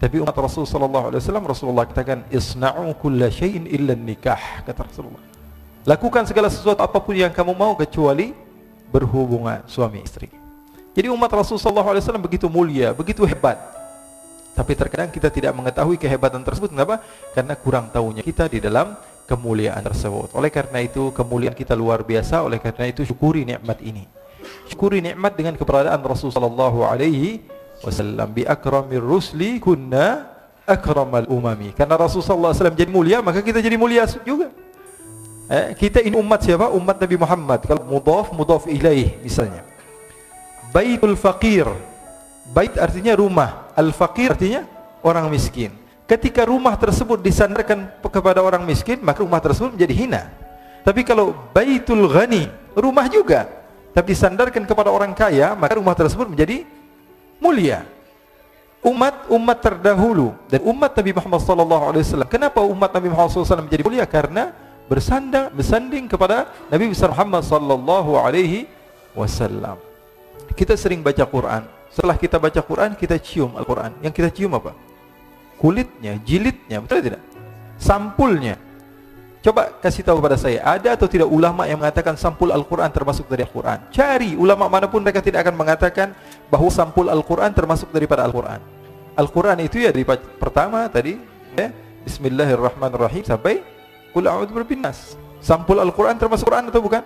Tapi 0.00 0.16
umat 0.24 0.32
Rasul 0.32 0.64
sallallahu 0.64 1.12
alaihi 1.12 1.20
wasallam 1.20 1.44
Rasulullah 1.44 1.84
katakan 1.84 2.24
isna'u 2.32 2.96
kulla 2.96 3.28
syai'in 3.28 3.68
illa 3.68 3.92
nikah 3.92 4.64
kata 4.64 4.88
Rasulullah. 4.88 5.20
Lakukan 5.84 6.24
segala 6.24 6.48
sesuatu 6.48 6.80
apa 6.80 6.96
pun 6.96 7.12
yang 7.12 7.28
kamu 7.28 7.52
mau 7.52 7.76
kecuali 7.76 8.32
berhubungan 8.88 9.60
suami 9.68 10.00
istri. 10.00 10.32
Jadi 10.96 11.12
umat 11.12 11.28
Rasul 11.28 11.60
sallallahu 11.60 11.92
alaihi 11.92 12.02
wasallam 12.08 12.24
begitu 12.24 12.48
mulia 12.48 12.96
begitu 12.96 13.20
hebat. 13.28 13.60
Tapi 14.56 14.72
terkadang 14.72 15.12
kita 15.12 15.28
tidak 15.28 15.52
mengetahui 15.52 16.00
kehebatan 16.00 16.40
tersebut. 16.40 16.72
Kenapa? 16.72 17.04
Karena 17.36 17.52
kurang 17.52 17.92
tahunya 17.92 18.24
kita 18.24 18.48
di 18.48 18.64
dalam 18.64 18.96
kemuliaan 19.30 19.78
tersebut. 19.78 20.34
Oleh 20.34 20.50
karena 20.50 20.82
itu, 20.82 21.14
kemuliaan 21.14 21.54
kita 21.54 21.78
luar 21.78 22.02
biasa. 22.02 22.42
Oleh 22.42 22.58
karena 22.58 22.90
itu, 22.90 23.06
syukuri 23.06 23.46
nikmat 23.46 23.78
ini. 23.78 24.10
Syukuri 24.66 24.98
nikmat 24.98 25.38
dengan 25.38 25.54
keberadaan 25.54 26.02
Rasulullah 26.02 26.42
sallallahu 26.42 26.78
alaihi 26.82 27.46
wasallam 27.86 28.34
bi 28.34 28.42
akramir 28.42 28.98
rusli 28.98 29.62
kunna 29.62 30.26
akramal 30.66 31.30
umami. 31.30 31.70
Karena 31.70 31.94
Rasulullah 31.94 32.34
sallallahu 32.34 32.50
alaihi 32.50 32.58
wasallam 32.66 32.78
jadi 32.82 32.90
mulia, 32.90 33.18
maka 33.22 33.38
kita 33.38 33.62
jadi 33.62 33.78
mulia 33.78 34.10
juga. 34.26 34.50
Eh, 35.46 35.78
kita 35.78 36.02
ini 36.02 36.18
umat 36.18 36.42
siapa? 36.42 36.74
Umat 36.74 36.98
Nabi 36.98 37.16
Muhammad. 37.18 37.60
Kalau 37.62 37.86
mudhaf, 37.86 38.34
mudhaf 38.34 38.66
ilaih 38.66 39.18
misalnya. 39.22 39.62
Baitul 40.70 41.18
faqir 41.18 41.66
Bait 42.50 42.74
artinya 42.74 43.14
rumah, 43.14 43.70
al-faqir 43.78 44.34
artinya 44.34 44.66
orang 45.06 45.30
miskin. 45.30 45.70
Ketika 46.10 46.42
rumah 46.42 46.74
tersebut 46.74 47.22
disandarkan 47.22 47.86
kepada 48.02 48.42
orang 48.42 48.66
miskin, 48.66 48.98
maka 48.98 49.22
rumah 49.22 49.38
tersebut 49.38 49.78
menjadi 49.78 49.94
hina. 49.94 50.22
Tapi 50.82 51.06
kalau 51.06 51.38
baitul 51.54 52.10
ghani, 52.10 52.50
rumah 52.74 53.06
juga, 53.06 53.46
tapi 53.94 54.18
disandarkan 54.18 54.66
kepada 54.66 54.90
orang 54.90 55.14
kaya, 55.14 55.54
maka 55.54 55.78
rumah 55.78 55.94
tersebut 55.94 56.26
menjadi 56.26 56.66
mulia. 57.38 57.86
Umat-umat 58.82 59.58
terdahulu 59.62 60.34
dan 60.50 60.66
umat 60.66 60.90
Nabi 60.98 61.10
Muhammad 61.14 61.38
wasallam. 61.46 62.26
Kenapa 62.26 62.58
umat 62.58 62.90
Nabi 62.90 63.06
Muhammad 63.06 63.30
wasallam 63.30 63.70
menjadi 63.70 63.82
mulia? 63.86 64.02
Karena 64.02 64.50
bersandar 64.90 65.54
bersanding 65.54 66.10
kepada 66.10 66.50
Nabi 66.74 66.90
besar 66.90 67.14
Muhammad 67.14 67.46
sallallahu 67.46 68.18
alaihi 68.18 68.66
wasallam. 69.14 69.78
Kita 70.58 70.74
sering 70.74 71.06
baca 71.06 71.22
Quran, 71.22 71.62
setelah 71.86 72.18
kita 72.18 72.34
baca 72.42 72.58
Quran, 72.58 72.98
kita 72.98 73.14
cium 73.14 73.54
Al-Quran. 73.54 73.94
Yang 74.02 74.12
kita 74.18 74.30
cium 74.34 74.58
apa? 74.58 74.89
Kulitnya, 75.60 76.16
jilidnya, 76.24 76.80
betul 76.80 77.04
tidak? 77.04 77.20
Sampulnya. 77.76 78.56
Coba 79.44 79.72
kasih 79.80 80.04
tahu 80.04 80.20
kepada 80.20 80.36
saya, 80.36 80.60
ada 80.64 80.96
atau 80.96 81.08
tidak 81.08 81.28
ulama 81.28 81.68
yang 81.68 81.80
mengatakan 81.80 82.16
sampul 82.16 82.52
Al-Quran 82.52 82.88
termasuk 82.92 83.28
dari 83.28 83.44
Al-Quran? 83.44 83.88
Cari 83.92 84.36
ulama 84.36 84.68
mana 84.68 84.88
pun 84.88 85.00
mereka 85.04 85.24
tidak 85.24 85.48
akan 85.48 85.56
mengatakan 85.56 86.12
bahawa 86.52 86.68
sampul 86.68 87.08
Al-Quran 87.08 87.52
termasuk 87.52 87.88
daripada 87.92 88.24
Al-Quran. 88.24 88.60
Al-Quran 89.16 89.56
itu 89.64 89.80
ya 89.80 89.92
dari 89.92 90.04
pertama 90.40 90.88
tadi, 90.92 91.20
ya, 91.56 91.72
Bismillahirrahmanirrahim 92.04 93.24
sampai 93.24 93.60
Qul 94.16 94.28
a'udzu 94.28 94.52
birabbin 94.52 94.80
nas. 94.80 95.16
Sampul 95.40 95.80
Al-Qur'an 95.80 96.20
termasuk 96.20 96.44
Quran 96.52 96.68
atau 96.68 96.84
bukan? 96.84 97.00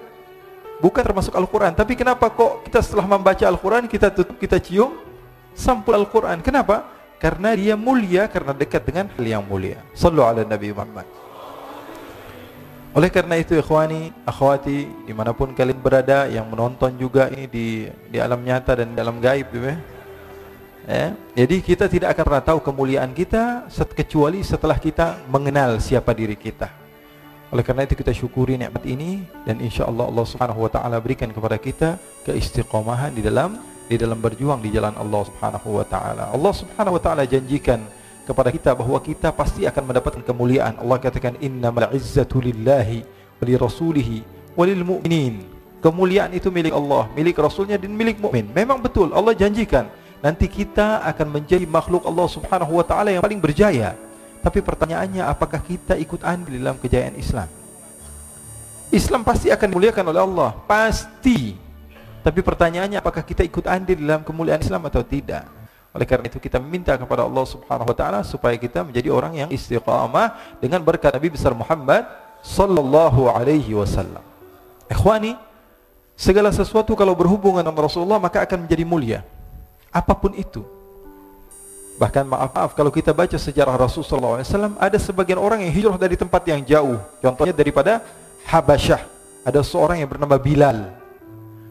Bukan 0.83 1.03
termasuk 1.07 1.35
Al-Qur'an, 1.39 1.71
tapi 1.71 1.95
kenapa 1.95 2.35
kok 2.35 2.67
kita 2.67 2.83
setelah 2.83 3.07
membaca 3.07 3.47
Al-Qur'an 3.47 3.87
kita 3.87 4.11
tutup, 4.11 4.43
kita 4.43 4.59
cium 4.59 4.99
sampul 5.55 5.95
Al-Qur'an? 5.95 6.43
Kenapa? 6.43 6.91
Karena 7.25 7.57
dia 7.57 7.73
mulia 7.73 8.29
karena 8.29 8.53
dekat 8.53 8.85
dengan 8.85 9.09
hal 9.09 9.25
yang 9.25 9.41
mulia. 9.49 9.81
Sallu 9.97 10.21
ala 10.21 10.45
Nabi 10.45 10.77
Muhammad. 10.77 11.09
Oleh 12.93 13.09
karena 13.09 13.41
itu 13.41 13.57
ikhwani, 13.57 14.13
akhwati, 14.29 15.09
di 15.09 15.13
mana 15.17 15.33
pun 15.33 15.57
kalian 15.57 15.81
berada 15.81 16.29
yang 16.29 16.45
menonton 16.53 16.93
juga 17.01 17.33
ini 17.33 17.49
di 17.49 17.89
di 18.13 18.21
alam 18.21 18.45
nyata 18.45 18.77
dan 18.77 18.93
di 18.93 19.01
alam 19.01 19.25
gaib 19.25 19.49
ya. 19.57 19.75
Eh, 20.85 21.11
jadi 21.33 21.57
kita 21.65 21.89
tidak 21.89 22.13
akan 22.13 22.25
pernah 22.29 22.45
tahu 22.45 22.59
kemuliaan 22.61 23.17
kita 23.17 23.73
kecuali 23.97 24.45
setelah 24.45 24.77
kita 24.77 25.25
mengenal 25.33 25.81
siapa 25.81 26.13
diri 26.13 26.37
kita. 26.37 26.69
Oleh 27.49 27.65
karena 27.65 27.89
itu 27.89 27.97
kita 27.97 28.13
syukuri 28.13 28.61
nikmat 28.61 28.85
ini 28.85 29.25
dan 29.49 29.65
insya 29.65 29.89
Allah 29.89 30.13
Allah 30.13 30.29
Subhanahu 30.29 30.61
wa 30.61 30.69
taala 30.69 31.01
berikan 31.01 31.33
kepada 31.33 31.57
kita 31.57 31.97
keistiqomahan 32.29 33.17
di 33.17 33.25
dalam 33.25 33.74
di 33.85 34.01
dalam 34.01 34.17
berjuang 34.17 34.61
di 34.65 34.73
jalan 34.73 34.97
Allah 34.97 35.23
Subhanahu 35.29 35.69
wa 35.81 35.85
taala. 35.85 36.33
Allah 36.33 36.53
Subhanahu 36.57 36.97
wa 36.97 37.03
taala 37.03 37.23
janjikan 37.29 37.85
kepada 38.25 38.49
kita 38.49 38.73
bahwa 38.73 38.97
kita 39.05 39.29
pasti 39.31 39.69
akan 39.69 39.93
mendapatkan 39.93 40.25
kemuliaan. 40.25 40.81
Allah 40.81 40.97
katakan 40.97 41.37
innamal 41.45 41.93
izzatu 41.93 42.41
lillahi 42.41 43.05
wa 43.39 43.45
li 44.65 44.73
lil 44.73 44.85
mu'minin. 44.85 45.35
Kemuliaan 45.85 46.33
itu 46.33 46.49
milik 46.49 46.73
Allah, 46.73 47.13
milik 47.13 47.37
Rasulnya 47.37 47.77
dan 47.77 47.93
milik 47.93 48.17
mukmin. 48.17 48.49
Memang 48.57 48.81
betul 48.81 49.13
Allah 49.13 49.37
janjikan 49.37 49.85
nanti 50.25 50.49
kita 50.49 51.05
akan 51.05 51.37
menjadi 51.37 51.69
makhluk 51.69 52.09
Allah 52.09 52.25
Subhanahu 52.25 52.81
wa 52.81 52.85
taala 52.89 53.13
yang 53.13 53.21
paling 53.21 53.37
berjaya. 53.37 53.93
Tapi 54.41 54.65
pertanyaannya 54.65 55.29
apakah 55.29 55.61
kita 55.61 56.01
ikut 56.01 56.25
andil 56.25 56.57
dalam 56.57 56.81
kejayaan 56.81 57.21
Islam? 57.21 57.49
Islam 58.89 59.21
pasti 59.25 59.53
akan 59.53 59.67
dimuliakan 59.69 60.05
oleh 60.09 60.21
Allah, 60.25 60.51
pasti. 60.65 61.64
Tapi 62.25 62.41
pertanyaannya 62.41 63.05
apakah 63.05 63.21
kita 63.21 63.45
ikut 63.45 63.69
andil 63.69 64.01
dalam 64.01 64.25
kemuliaan 64.25 64.57
Islam 64.65 64.89
atau 64.89 65.05
tidak? 65.05 65.45
Oleh 65.93 66.09
karena 66.09 66.27
itu 66.27 66.41
kita 66.41 66.57
minta 66.57 66.97
kepada 66.97 67.23
Allah 67.29 67.45
Subhanahu 67.45 67.87
wa 67.87 67.97
taala 67.97 68.21
supaya 68.25 68.57
kita 68.57 68.81
menjadi 68.81 69.13
orang 69.13 69.45
yang 69.45 69.49
istiqamah 69.53 70.57
dengan 70.57 70.81
berkat 70.81 71.13
Nabi 71.13 71.37
besar 71.37 71.53
Muhammad 71.53 72.09
sallallahu 72.41 73.29
alaihi 73.29 73.77
wasallam. 73.77 74.25
Ikhwani, 74.89 75.37
segala 76.17 76.49
sesuatu 76.49 76.97
kalau 76.97 77.13
berhubungan 77.13 77.61
dengan 77.61 77.85
Rasulullah 77.85 78.17
maka 78.17 78.41
akan 78.41 78.65
menjadi 78.65 78.85
mulia. 78.89 79.21
Apapun 79.93 80.33
itu. 80.35 80.65
Bahkan 81.95 82.27
maaf-maaf 82.27 82.75
kalau 82.75 82.91
kita 82.91 83.15
baca 83.15 83.39
sejarah 83.39 83.79
Rasulullah 83.79 84.43
SAW 84.43 84.81
ada 84.81 84.99
sebagian 84.99 85.39
orang 85.39 85.63
yang 85.63 85.71
hijrah 85.71 85.95
dari 86.01 86.19
tempat 86.19 86.43
yang 86.49 86.59
jauh. 86.65 86.99
Contohnya 87.21 87.55
daripada 87.55 88.03
Habasyah. 88.51 89.13
Ada 89.45 89.61
seorang 89.63 90.03
yang 90.03 90.11
bernama 90.11 90.35
Bilal. 90.41 91.04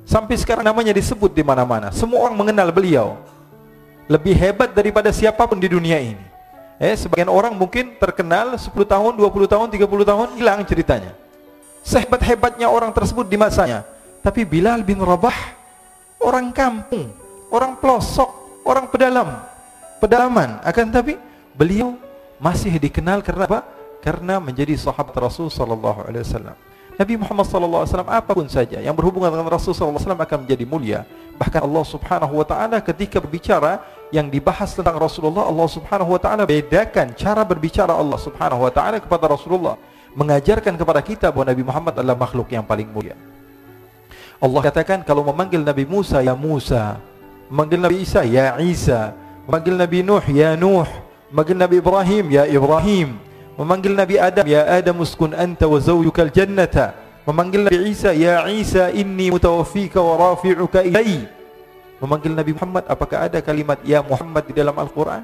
Sampai 0.03 0.35
sekarang 0.35 0.67
namanya 0.67 0.91
disebut 0.91 1.31
di 1.31 1.43
mana-mana. 1.43 1.89
Semua 1.95 2.27
orang 2.27 2.35
mengenal 2.35 2.69
beliau 2.75 3.15
lebih 4.07 4.35
hebat 4.35 4.75
daripada 4.75 5.09
siapa 5.15 5.47
pun 5.47 5.59
di 5.59 5.71
dunia 5.71 5.99
ini. 5.99 6.23
Eh, 6.81 6.95
sebagian 6.99 7.31
orang 7.31 7.55
mungkin 7.55 7.95
terkenal 7.95 8.59
10 8.59 8.67
tahun, 8.83 9.15
20 9.15 9.47
tahun, 9.47 9.67
30 9.71 10.03
tahun 10.03 10.27
hilang 10.35 10.59
ceritanya. 10.67 11.15
Sehebat-hebatnya 11.83 12.67
orang 12.67 12.91
tersebut 12.91 13.27
di 13.27 13.39
masanya. 13.39 13.87
Tapi 14.19 14.43
Bilal 14.43 14.83
bin 14.83 14.99
Rabah 14.99 15.35
orang 16.23 16.51
kampung, 16.55 17.11
orang 17.51 17.75
pelosok, 17.79 18.63
orang 18.67 18.87
pedalam, 18.87 19.43
pedalaman. 19.99 20.59
Akan 20.63 20.91
tapi 20.91 21.15
beliau 21.55 21.95
masih 22.39 22.75
dikenal 22.79 23.23
karena 23.23 23.47
apa? 23.47 23.59
Karena 24.03 24.39
menjadi 24.39 24.75
sahabat 24.75 25.15
Rasul 25.15 25.47
sallallahu 25.47 26.07
alaihi 26.07 26.23
wasallam. 26.27 26.55
Nabi 26.93 27.17
Muhammad 27.17 27.49
wasallam 27.49 28.11
apa 28.13 28.31
pun 28.37 28.45
saja 28.45 28.77
yang 28.77 28.93
berhubungan 28.93 29.33
dengan 29.33 29.49
Rasul 29.49 29.73
wasallam 29.73 30.21
akan 30.21 30.37
menjadi 30.45 30.65
mulia. 30.69 31.01
Bahkan 31.41 31.65
Allah 31.65 31.85
Subhanahu 31.89 32.33
wa 32.37 32.45
taala 32.45 32.77
ketika 32.85 33.17
berbicara 33.17 33.81
yang 34.13 34.29
dibahas 34.29 34.77
tentang 34.77 35.01
Rasulullah, 35.01 35.49
Allah 35.49 35.65
Subhanahu 35.65 36.13
wa 36.13 36.21
taala 36.21 36.45
bedakan 36.45 37.17
cara 37.17 37.41
berbicara 37.41 37.97
Allah 37.97 38.19
Subhanahu 38.21 38.61
wa 38.61 38.69
taala 38.69 39.01
kepada 39.01 39.25
Rasulullah, 39.25 39.73
mengajarkan 40.13 40.77
kepada 40.77 41.01
kita 41.01 41.33
bahwa 41.33 41.49
Nabi 41.49 41.63
Muhammad 41.65 41.93
adalah 41.97 42.13
makhluk 42.13 42.53
yang 42.53 42.61
paling 42.61 42.85
mulia. 42.85 43.17
Allah 44.37 44.61
katakan 44.61 45.01
kalau 45.01 45.25
memanggil 45.25 45.65
Nabi 45.65 45.89
Musa 45.89 46.21
ya 46.21 46.37
Musa, 46.37 47.01
memanggil 47.49 47.79
Nabi 47.81 48.05
Isa 48.05 48.21
ya 48.21 48.53
Isa, 48.61 49.17
memanggil 49.49 49.73
Nabi 49.73 50.05
Nuh 50.05 50.25
ya 50.29 50.53
Nuh, 50.53 50.85
memanggil 51.33 51.57
Nabi 51.57 51.75
Ibrahim 51.81 52.25
ya 52.29 52.43
Ibrahim, 52.45 53.17
memanggil 53.57 53.93
Nabi 53.93 54.15
Adam 54.17 54.45
ya 54.45 54.65
Adam 54.65 55.01
uskun 55.03 55.33
anta 55.37 55.69
wa 55.69 55.77
zawjukal 55.77 56.29
jannata. 56.33 56.97
Memanggil 57.23 57.69
Nabi 57.69 57.93
Isa 57.93 58.11
ya 58.11 58.43
Isa 58.51 58.91
inni 58.91 59.31
mutawaffika 59.31 60.03
wa 60.03 60.19
rafi'uka 60.19 60.83
ilai. 60.83 61.23
Memanggil 62.03 62.35
Nabi 62.35 62.51
Muhammad 62.51 62.83
apakah 62.91 63.31
ada 63.31 63.39
kalimat 63.39 63.79
ya 63.87 64.03
Muhammad 64.03 64.43
di 64.43 64.51
dalam 64.51 64.75
Al-Qur'an? 64.75 65.23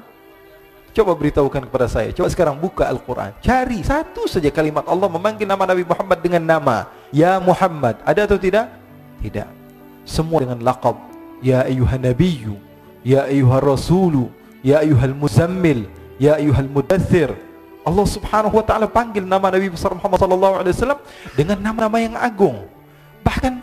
Coba 0.90 1.14
beritahukan 1.14 1.70
kepada 1.70 1.86
saya. 1.86 2.10
Coba 2.10 2.32
sekarang 2.32 2.56
buka 2.58 2.88
Al-Qur'an. 2.88 3.36
Cari 3.44 3.84
satu 3.84 4.26
saja 4.26 4.48
kalimat 4.50 4.82
Allah 4.88 5.06
memanggil 5.06 5.44
nama 5.44 5.68
Nabi 5.68 5.84
Muhammad 5.86 6.18
dengan 6.24 6.42
nama. 6.42 6.76
Ya 7.12 7.38
Muhammad. 7.38 8.00
Ada 8.02 8.26
atau 8.26 8.40
tidak? 8.40 8.72
Tidak. 9.22 9.46
Semua 10.08 10.42
dengan 10.42 10.58
laqab. 10.64 10.96
Ya 11.44 11.62
ayyuhan 11.68 12.00
nabiyyu. 12.00 12.56
Ya 13.04 13.28
rasulu. 13.60 14.32
Ya 14.64 14.82
muzammil. 15.14 15.84
Ya 16.16 16.40
Allah 17.80 18.06
Subhanahu 18.06 18.60
wa 18.60 18.64
taala 18.64 18.84
panggil 18.84 19.24
nama 19.24 19.48
Nabi 19.48 19.72
besar 19.72 19.96
Muhammad 19.96 20.20
sallallahu 20.20 20.54
alaihi 20.60 20.74
wasallam 20.76 21.00
dengan 21.32 21.56
nama-nama 21.56 21.96
yang 21.96 22.14
agung. 22.20 22.68
Bahkan 23.24 23.54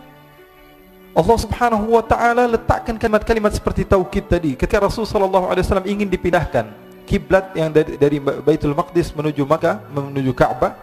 Allah 1.14 1.36
Subhanahu 1.38 1.86
wa 1.94 2.02
taala 2.02 2.50
letakkan 2.50 2.98
kalimat-kalimat 2.98 3.54
seperti 3.54 3.86
tauhid 3.86 4.26
tadi 4.26 4.50
ketika 4.58 4.82
Rasul 4.82 5.06
sallallahu 5.06 5.50
alaihi 5.50 5.64
wasallam 5.66 5.86
ingin 5.86 6.08
dipindahkan 6.10 6.66
kiblat 7.06 7.54
yang 7.54 7.70
dari, 7.70 7.94
dari 7.94 8.18
Baitul 8.18 8.74
Maqdis 8.74 9.14
menuju 9.14 9.46
Makkah 9.46 9.86
menuju 9.94 10.34
Ka'bah 10.34 10.74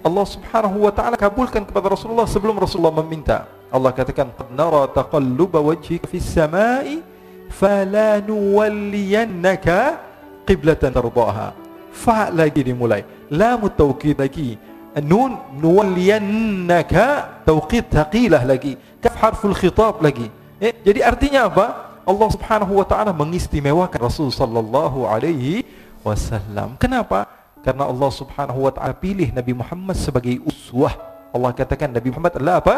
Allah 0.00 0.24
Subhanahu 0.24 0.88
wa 0.88 0.92
taala 0.94 1.20
kabulkan 1.20 1.68
kepada 1.68 1.92
Rasulullah 1.92 2.24
sebelum 2.24 2.56
Rasulullah 2.56 2.96
meminta. 3.02 3.50
Allah 3.68 3.92
katakan 3.92 4.32
qad 4.32 4.48
nara 4.56 4.88
taqalluba 4.88 5.60
wajhika 5.60 6.08
fis 6.08 6.24
samai 6.24 7.04
fala 7.52 8.16
nuwalliyannaka 8.24 10.00
qiblatan 10.48 10.88
tardaha 10.96 11.67
fa 11.92 12.28
lagi 12.32 12.64
dimulai. 12.64 13.04
Lam 13.32 13.66
taukid 13.72 14.18
lagi. 14.18 14.56
Nun 14.98 15.38
nuwalliyannaka 15.62 17.42
tauqid 17.46 17.86
thaqilah 17.92 18.42
lagi. 18.42 18.74
Kaf 18.98 19.14
harful 19.18 19.54
khitab 19.54 20.02
lagi. 20.02 20.26
Eh, 20.58 20.74
jadi 20.82 21.06
artinya 21.06 21.46
apa? 21.46 21.66
Allah 22.02 22.28
Subhanahu 22.32 22.82
wa 22.82 22.86
taala 22.88 23.12
mengistimewakan 23.14 24.00
Rasul 24.00 24.32
sallallahu 24.32 25.06
alaihi 25.06 25.62
wasallam. 26.02 26.74
Kenapa? 26.80 27.28
Karena 27.62 27.86
Allah 27.86 28.10
Subhanahu 28.10 28.66
wa 28.66 28.72
taala 28.74 28.96
pilih 28.96 29.30
Nabi 29.30 29.52
Muhammad 29.54 29.94
sebagai 29.94 30.40
uswah. 30.42 30.96
Allah 31.30 31.52
katakan 31.52 31.92
Nabi 31.92 32.08
Muhammad 32.10 32.40
adalah 32.40 32.58
apa? 32.58 32.76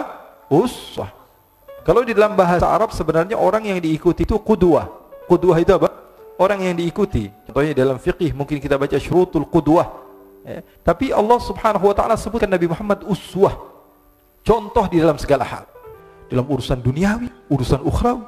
Uswah. 0.50 1.08
Kalau 1.86 2.04
di 2.04 2.12
dalam 2.12 2.36
bahasa 2.36 2.68
Arab 2.68 2.92
sebenarnya 2.92 3.40
orang 3.40 3.64
yang 3.64 3.80
diikuti 3.80 4.28
itu 4.28 4.36
qudwah 4.36 5.00
qudwah 5.30 5.56
itu 5.62 5.70
apa 5.70 6.09
orang 6.40 6.64
yang 6.64 6.74
diikuti. 6.80 7.28
Contohnya 7.44 7.76
dalam 7.76 8.00
fikih 8.00 8.32
mungkin 8.32 8.56
kita 8.56 8.80
baca 8.80 8.96
syurutul 8.96 9.44
qudwah. 9.44 9.92
Ya. 10.40 10.64
Tapi 10.80 11.12
Allah 11.12 11.36
Subhanahu 11.36 11.92
wa 11.92 11.94
taala 11.94 12.16
sebutkan 12.16 12.48
Nabi 12.48 12.64
Muhammad 12.64 13.04
uswah. 13.04 13.60
Contoh 14.40 14.88
di 14.88 14.96
dalam 14.96 15.20
segala 15.20 15.44
hal. 15.44 15.64
Dalam 16.32 16.48
urusan 16.48 16.80
duniawi, 16.80 17.28
urusan 17.52 17.84
ukhrawi. 17.84 18.24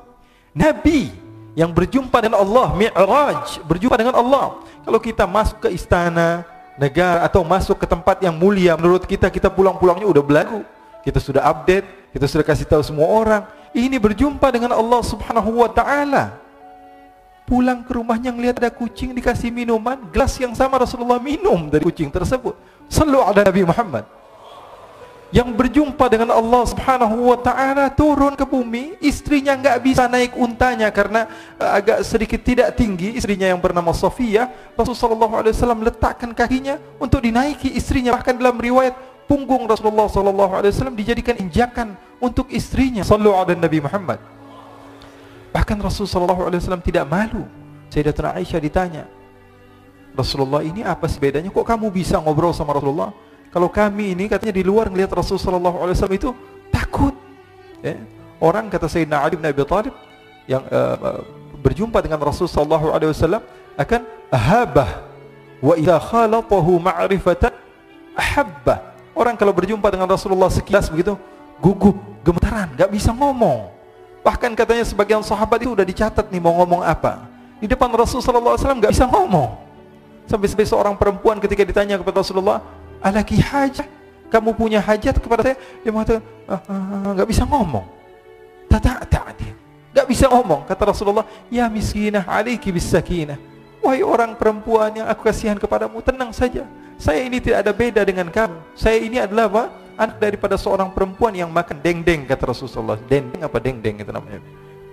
Nabi 0.52 1.08
yang 1.56 1.72
berjumpa 1.72 2.20
dengan 2.20 2.44
Allah, 2.44 2.76
Mi'raj, 2.76 3.64
berjumpa 3.64 3.96
dengan 3.96 4.20
Allah. 4.20 4.60
Kalau 4.84 5.00
kita 5.00 5.24
masuk 5.24 5.64
ke 5.64 5.68
istana 5.72 6.44
negara 6.76 7.24
atau 7.24 7.40
masuk 7.44 7.80
ke 7.80 7.86
tempat 7.88 8.20
yang 8.20 8.36
mulia 8.36 8.76
menurut 8.76 9.04
kita 9.04 9.32
kita 9.32 9.48
pulang-pulangnya 9.48 10.04
udah 10.04 10.20
belagu. 10.20 10.60
Kita 11.00 11.16
sudah 11.18 11.48
update, 11.48 12.12
kita 12.12 12.28
sudah 12.28 12.44
kasih 12.44 12.68
tahu 12.68 12.84
semua 12.84 13.08
orang. 13.08 13.42
Ini 13.72 13.96
berjumpa 13.96 14.52
dengan 14.52 14.76
Allah 14.76 15.00
Subhanahu 15.00 15.64
wa 15.64 15.70
taala 15.72 16.42
pulang 17.46 17.82
ke 17.82 17.92
rumahnya 17.92 18.30
ngelihat 18.30 18.62
ada 18.62 18.70
kucing 18.70 19.12
dikasih 19.12 19.50
minuman 19.50 19.98
gelas 20.14 20.38
yang 20.38 20.54
sama 20.54 20.78
Rasulullah 20.78 21.18
minum 21.18 21.68
dari 21.68 21.82
kucing 21.82 22.08
tersebut. 22.08 22.54
Selalu 22.86 23.18
ada 23.24 23.40
Nabi 23.48 23.62
Muhammad. 23.66 24.04
Yang 25.32 25.48
berjumpa 25.56 26.12
dengan 26.12 26.28
Allah 26.36 26.60
Subhanahu 26.68 27.32
wa 27.32 27.40
taala 27.40 27.88
turun 27.88 28.36
ke 28.36 28.44
bumi 28.44 29.00
istrinya 29.00 29.56
enggak 29.56 29.80
bisa 29.80 30.04
naik 30.04 30.36
untanya 30.36 30.92
karena 30.92 31.24
uh, 31.56 31.72
agak 31.72 32.04
sedikit 32.04 32.44
tidak 32.44 32.76
tinggi 32.76 33.16
istrinya 33.16 33.48
yang 33.48 33.56
bernama 33.56 33.96
Sofia. 33.96 34.52
Rasulullah 34.76 35.40
SAW 35.40 35.88
letakkan 35.88 36.36
kakinya 36.36 36.76
untuk 37.00 37.24
dinaiki 37.24 37.72
istrinya. 37.72 38.12
Bahkan 38.12 38.36
dalam 38.36 38.60
riwayat 38.60 38.92
punggung 39.24 39.64
Rasulullah 39.64 40.04
SAW 40.04 40.92
dijadikan 40.92 41.40
injakan 41.40 41.96
untuk 42.20 42.52
istrinya. 42.52 43.00
Sallu 43.00 43.32
ala 43.32 43.56
Nabi 43.56 43.80
Muhammad 43.80 44.41
Bahkan 45.52 45.76
Rasulullah 45.78 46.32
SAW 46.32 46.80
tidak 46.80 47.04
malu. 47.06 47.44
Sayyidatuna 47.92 48.40
Aisyah 48.40 48.56
ditanya, 48.56 49.04
Rasulullah 50.16 50.64
ini 50.64 50.80
apa 50.84 51.08
bedanya? 51.20 51.48
Kok 51.52 51.64
kamu 51.64 51.92
bisa 51.92 52.16
ngobrol 52.20 52.56
sama 52.56 52.72
Rasulullah? 52.76 53.12
Kalau 53.52 53.68
kami 53.68 54.16
ini 54.16 54.32
katanya 54.32 54.56
di 54.56 54.64
luar 54.64 54.88
ngelihat 54.88 55.12
Rasulullah 55.12 55.72
SAW 55.92 56.16
itu 56.16 56.32
takut. 56.72 57.12
Ya. 57.84 58.00
Orang 58.40 58.72
kata 58.72 58.88
Sayyidina 58.88 59.20
Ali 59.20 59.36
bin 59.36 59.44
Abi 59.44 59.60
yang 60.48 60.64
uh, 60.72 61.20
berjumpa 61.60 62.00
dengan 62.00 62.18
Rasulullah 62.24 62.80
SAW 62.80 63.44
akan 63.76 64.00
ahabah 64.32 64.90
wa 65.62 65.74
idza 65.78 65.96
khalatahu 66.00 66.80
ma'rifatan 66.80 67.52
ahabbah. 68.16 68.96
Orang 69.12 69.36
kalau 69.36 69.52
berjumpa 69.52 69.84
dengan 69.92 70.08
Rasulullah 70.08 70.48
sekilas 70.48 70.88
begitu 70.88 71.16
gugup, 71.60 71.94
gemetaran, 72.24 72.72
nggak 72.74 72.90
bisa 72.90 73.12
ngomong. 73.12 73.70
Bahkan 74.22 74.54
katanya 74.54 74.86
sebagian 74.86 75.22
sahabat 75.26 75.66
itu 75.66 75.74
udah 75.74 75.82
dicatat 75.82 76.30
nih 76.30 76.38
mau 76.38 76.54
ngomong 76.62 76.86
apa. 76.86 77.26
Di 77.58 77.66
depan 77.66 77.90
Rasulullah 77.90 78.54
SAW 78.54 78.78
nggak 78.78 78.94
bisa 78.94 79.06
ngomong. 79.06 79.58
Sampai-sampai 80.30 80.66
seorang 80.66 80.94
perempuan 80.94 81.42
ketika 81.42 81.66
ditanya 81.66 81.98
kepada 81.98 82.22
Rasulullah, 82.22 82.62
alaki 83.02 83.42
hajat, 83.42 83.86
kamu 84.30 84.54
punya 84.54 84.78
hajat 84.78 85.18
kepada 85.18 85.42
saya? 85.42 85.56
Dia 85.82 85.90
mengatakan, 85.90 86.22
ah, 86.46 86.62
ah, 86.70 86.70
ah, 86.70 87.10
nggak 87.18 87.28
bisa 87.28 87.42
ngomong. 87.42 87.86
Tata 88.70 89.02
tak 89.04 89.42
dia, 89.42 89.52
nggak 89.92 90.06
bisa 90.06 90.30
ngomong. 90.30 90.64
Kata 90.70 90.94
Rasulullah, 90.94 91.26
ya 91.50 91.66
miskinah, 91.66 92.24
aliki 92.24 92.70
bis 92.70 92.86
sakinah. 92.86 93.36
Wahai 93.82 94.06
orang 94.06 94.38
perempuan 94.38 94.94
yang 94.94 95.10
aku 95.10 95.26
kasihan 95.26 95.58
kepadamu, 95.58 95.98
tenang 95.98 96.30
saja. 96.30 96.62
Saya 97.02 97.26
ini 97.26 97.42
tidak 97.42 97.66
ada 97.66 97.72
beda 97.74 98.06
dengan 98.06 98.30
kamu. 98.30 98.78
Saya 98.78 99.02
ini 99.02 99.18
adalah 99.18 99.50
apa? 99.50 99.64
Anak 99.96 100.16
daripada 100.20 100.56
seorang 100.56 100.92
perempuan 100.92 101.32
yang 101.32 101.48
makan 101.48 101.80
dendeng 101.80 102.24
kata 102.24 102.52
Rasulullah. 102.52 102.98
Dendeng 103.08 103.42
apa 103.44 103.58
dendeng 103.58 104.00
itu 104.00 104.12
namanya? 104.12 104.40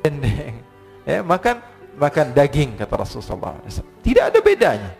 Dendeng. 0.03 0.55
Ya, 1.07 1.19
makan 1.25 1.59
makan 1.99 2.31
daging 2.31 2.79
kata 2.79 2.95
Rasulullah 2.95 3.59
Tidak 3.99 4.23
ada 4.31 4.39
bedanya. 4.39 4.91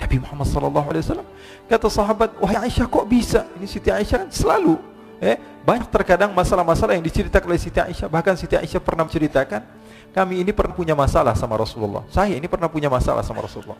Tapi 0.00 0.18
Muhammad 0.18 0.48
sallallahu 0.50 0.88
alaihi 0.90 1.04
wasallam 1.06 1.28
kata 1.70 1.86
sahabat, 1.86 2.34
"Wahai 2.42 2.66
Aisyah 2.66 2.86
kok 2.90 3.06
bisa?" 3.06 3.46
Ini 3.54 3.66
Siti 3.70 3.86
Aisyah 3.92 4.26
kan 4.26 4.30
selalu 4.34 4.74
eh 5.22 5.38
banyak 5.62 5.86
terkadang 5.94 6.34
masalah-masalah 6.34 6.98
yang 6.98 7.06
diceritakan 7.06 7.46
oleh 7.46 7.62
Siti 7.62 7.78
Aisyah, 7.78 8.10
bahkan 8.10 8.34
Siti 8.34 8.58
Aisyah 8.58 8.82
pernah 8.82 9.06
menceritakan, 9.06 9.62
"Kami 10.10 10.42
ini 10.42 10.50
pernah 10.50 10.74
punya 10.74 10.98
masalah 10.98 11.38
sama 11.38 11.54
Rasulullah. 11.54 12.02
Saya 12.10 12.34
ini 12.34 12.50
pernah 12.50 12.66
punya 12.66 12.90
masalah 12.90 13.22
sama 13.22 13.46
Rasulullah." 13.46 13.78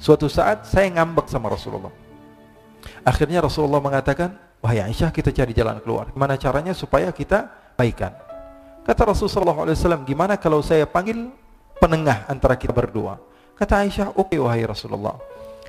Suatu 0.00 0.26
saat 0.26 0.66
saya 0.66 0.90
ngambek 0.90 1.30
sama 1.30 1.52
Rasulullah. 1.52 1.92
Akhirnya 3.06 3.44
Rasulullah 3.44 3.78
mengatakan, 3.78 4.34
Wahai 4.60 4.84
Aisyah 4.84 5.08
kita 5.08 5.32
cari 5.32 5.56
jalan 5.56 5.80
keluar. 5.80 6.12
Gimana 6.12 6.36
caranya 6.36 6.76
supaya 6.76 7.08
kita 7.08 7.48
baikan? 7.80 8.12
Kata 8.84 9.08
Rasulullah 9.08 9.56
SAW, 9.72 10.04
gimana 10.04 10.36
kalau 10.36 10.60
saya 10.60 10.84
panggil 10.84 11.32
penengah 11.80 12.28
antara 12.28 12.56
kita 12.60 12.72
berdua? 12.72 13.16
Kata 13.56 13.80
Aisyah, 13.84 14.12
oke 14.16 14.36
okay, 14.36 14.38
wahai 14.40 14.64
Rasulullah. 14.68 15.16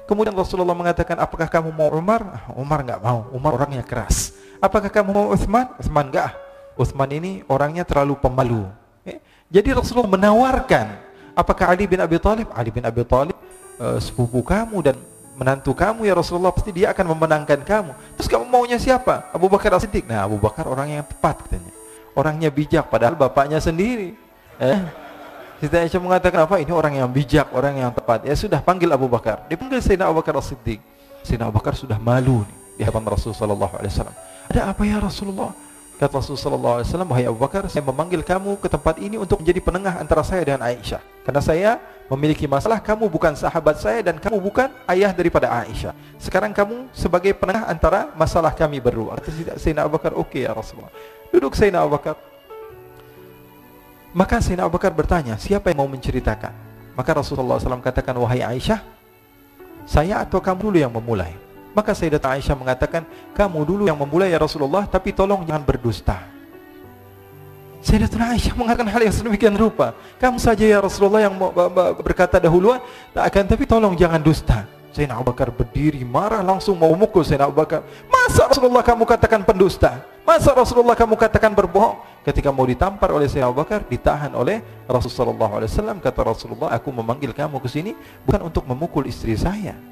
Kemudian 0.03 0.35
Rasulullah 0.35 0.75
mengatakan, 0.75 1.15
apakah 1.23 1.47
kamu 1.47 1.71
mau 1.71 1.87
Umar? 1.87 2.19
Ah, 2.23 2.43
Umar 2.59 2.83
nggak 2.83 2.99
mau, 2.99 3.31
Umar 3.31 3.55
orangnya 3.55 3.79
keras. 3.79 4.35
Apakah 4.59 4.91
kamu 4.91 5.09
mau 5.15 5.27
Uthman? 5.31 5.71
Uthman 5.79 6.11
nggak. 6.11 6.31
Uthman 6.75 7.09
ini 7.15 7.31
orangnya 7.47 7.87
terlalu 7.87 8.19
pemalu. 8.19 8.67
Eh? 9.07 9.23
Jadi 9.47 9.71
Rasulullah 9.71 10.11
menawarkan, 10.19 10.99
apakah 11.31 11.71
Ali 11.71 11.87
bin 11.87 12.03
Abi 12.03 12.19
Thalib? 12.19 12.51
Ali 12.51 12.75
bin 12.75 12.83
Abi 12.83 13.07
Thalib 13.07 13.35
uh, 13.79 13.99
sepupu 14.03 14.43
kamu 14.43 14.83
dan 14.83 14.95
menantu 15.35 15.71
kamu 15.73 16.05
ya 16.05 16.13
Rasulullah 16.13 16.51
pasti 16.51 16.71
dia 16.75 16.91
akan 16.91 17.15
memenangkan 17.15 17.59
kamu. 17.63 17.91
Terus 18.19 18.27
kamu 18.27 18.45
maunya 18.47 18.77
siapa? 18.77 19.31
Abu 19.31 19.47
Bakar 19.47 19.75
As-Siddiq. 19.75 20.05
Nah, 20.05 20.27
Abu 20.27 20.37
Bakar 20.37 20.67
orang 20.67 20.91
yang 20.91 21.05
tepat 21.07 21.45
katanya. 21.47 21.73
Orangnya 22.11 22.49
bijak 22.51 22.91
padahal 22.91 23.15
bapaknya 23.15 23.63
sendiri. 23.63 24.13
Eh? 24.59 24.79
Siti 25.61 25.77
Aisyah 25.77 26.01
mengatakan 26.01 26.43
apa? 26.43 26.57
Ini 26.57 26.73
orang 26.73 26.97
yang 26.97 27.09
bijak, 27.09 27.53
orang 27.53 27.77
yang 27.77 27.93
tepat. 27.93 28.25
Ya 28.25 28.35
sudah 28.35 28.59
panggil 28.59 28.89
Abu 28.91 29.05
Bakar. 29.05 29.45
Dipanggil 29.47 29.79
Sayyidina 29.79 30.09
Abu 30.09 30.19
Bakar 30.19 30.35
As-Siddiq. 30.41 30.81
Sayyidina 31.21 31.47
Abu 31.47 31.61
Bakar 31.61 31.77
sudah 31.77 32.01
malu 32.01 32.43
nih 32.43 32.57
di 32.77 32.81
hadapan 32.81 33.13
Rasulullah 33.13 33.41
sallallahu 33.45 33.73
alaihi 33.77 33.93
wasallam. 33.93 34.15
Ada 34.51 34.61
apa 34.73 34.81
ya 34.83 34.97
Rasulullah? 34.97 35.51
Kata 36.01 36.17
Rasulullah 36.17 36.81
SAW, 36.81 37.05
Wahai 37.13 37.29
Abu 37.29 37.37
Bakar, 37.37 37.61
saya 37.69 37.85
memanggil 37.85 38.25
kamu 38.25 38.57
ke 38.57 38.65
tempat 38.65 38.97
ini 38.97 39.21
untuk 39.21 39.45
menjadi 39.45 39.61
penengah 39.61 40.01
antara 40.01 40.25
saya 40.25 40.41
dengan 40.41 40.65
Aisyah. 40.65 40.97
Karena 41.21 41.41
saya 41.45 41.77
memiliki 42.09 42.49
masalah, 42.49 42.81
kamu 42.81 43.05
bukan 43.05 43.37
sahabat 43.37 43.77
saya 43.77 44.01
dan 44.01 44.17
kamu 44.17 44.41
bukan 44.41 44.73
ayah 44.89 45.13
daripada 45.13 45.53
Aisyah. 45.61 45.93
Sekarang 46.17 46.57
kamu 46.57 46.89
sebagai 46.89 47.37
penengah 47.37 47.69
antara 47.69 48.09
masalah 48.17 48.49
kami 48.49 48.81
berdua. 48.81 49.21
Kata 49.21 49.29
Sayyidina 49.61 49.85
Abu 49.85 50.01
Bakar, 50.01 50.17
oke 50.17 50.33
okay, 50.33 50.49
ya 50.49 50.57
Rasulullah. 50.57 50.89
Duduk 51.29 51.53
Sayyidina 51.53 51.85
Abu 51.85 51.93
Bakar. 51.93 52.17
Maka 54.17 54.41
Sayyidina 54.41 54.65
Abu 54.65 54.81
Bakar 54.81 54.97
bertanya, 54.97 55.37
siapa 55.37 55.69
yang 55.69 55.85
mau 55.85 55.89
menceritakan? 55.93 56.49
Maka 56.97 57.11
Rasulullah 57.13 57.61
SAW 57.61 57.77
katakan, 57.77 58.17
Wahai 58.17 58.41
Aisyah, 58.41 58.81
saya 59.85 60.25
atau 60.25 60.41
kamu 60.41 60.65
dulu 60.65 60.77
yang 60.81 60.89
memulai? 60.89 61.50
Maka 61.71 61.95
Sayyidatuna 61.95 62.35
Aisyah 62.35 62.55
mengatakan, 62.55 63.07
kamu 63.31 63.59
dulu 63.63 63.83
yang 63.87 63.95
memulai 63.95 64.31
ya 64.31 64.39
Rasulullah, 64.39 64.83
tapi 64.83 65.15
tolong 65.15 65.47
jangan 65.47 65.63
berdusta. 65.63 66.19
Sayyidatuna 67.81 68.37
Aisyah 68.37 68.53
mengatakan 68.53 68.91
hal 68.91 69.01
yang 69.01 69.15
sedemikian 69.15 69.55
rupa. 69.57 69.97
Kamu 70.21 70.37
saja 70.37 70.61
ya 70.61 70.77
Rasulullah 70.83 71.25
yang 71.25 71.33
berkata 72.03 72.37
dahuluan, 72.37 72.77
tak 73.15 73.23
akan 73.31 73.43
tapi 73.49 73.63
tolong 73.65 73.95
jangan 73.97 74.21
dusta. 74.21 74.67
Sayyidina 74.91 75.15
Abu 75.15 75.31
Bakar 75.31 75.47
berdiri 75.55 76.03
marah 76.03 76.43
langsung 76.43 76.75
mau 76.75 76.91
memukul 76.91 77.23
Sayyidina 77.23 77.47
Abu 77.47 77.55
Bakar. 77.63 77.87
Masa 78.11 78.51
Rasulullah 78.51 78.83
kamu 78.83 79.07
katakan 79.07 79.41
pendusta? 79.47 80.03
Masa 80.27 80.51
Rasulullah 80.51 80.99
kamu 80.99 81.15
katakan 81.15 81.55
berbohong? 81.55 82.03
Ketika 82.27 82.51
mau 82.51 82.67
ditampar 82.67 83.09
oleh 83.15 83.25
Sayyidina 83.31 83.49
Abu 83.49 83.63
Bakar, 83.63 83.87
ditahan 83.87 84.35
oleh 84.35 84.59
Rasulullah 84.85 85.63
SAW. 85.63 86.03
Kata 86.03 86.19
Rasulullah, 86.27 86.69
aku 86.75 86.91
memanggil 86.91 87.31
kamu 87.31 87.57
ke 87.63 87.71
sini 87.71 87.95
bukan 88.27 88.51
untuk 88.51 88.67
memukul 88.67 89.07
istri 89.07 89.33
saya. 89.39 89.90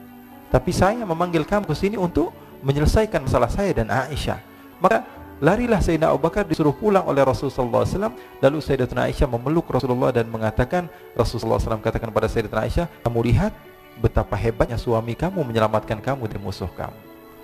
Tapi 0.50 0.74
saya 0.74 1.06
memanggil 1.06 1.46
kamu 1.46 1.70
ke 1.70 1.76
sini 1.78 1.96
untuk 1.96 2.34
menyelesaikan 2.66 3.24
masalah 3.24 3.48
saya 3.48 3.72
dan 3.72 3.88
Aisyah. 3.88 4.42
Maka 4.82 5.06
larilah 5.40 5.80
Sayyidina 5.80 6.12
Abu 6.12 6.26
Bakar 6.26 6.44
disuruh 6.44 6.76
pulang 6.76 7.06
oleh 7.08 7.24
Rasulullah 7.24 7.86
SAW. 7.86 8.12
Lalu 8.42 8.58
Sayyidatuna 8.60 9.08
Aisyah 9.08 9.28
memeluk 9.30 9.70
Rasulullah 9.70 10.12
dan 10.12 10.28
mengatakan, 10.28 10.90
Rasulullah 11.16 11.62
SAW 11.62 11.80
katakan 11.80 12.12
pada 12.12 12.28
Sayyidatuna 12.28 12.66
Aisyah, 12.68 12.86
kamu 13.06 13.20
lihat 13.32 13.52
betapa 14.00 14.36
hebatnya 14.36 14.80
suami 14.80 15.16
kamu 15.16 15.44
menyelamatkan 15.44 16.00
kamu 16.02 16.28
dari 16.28 16.42
musuh 16.42 16.72
kamu. 16.74 16.98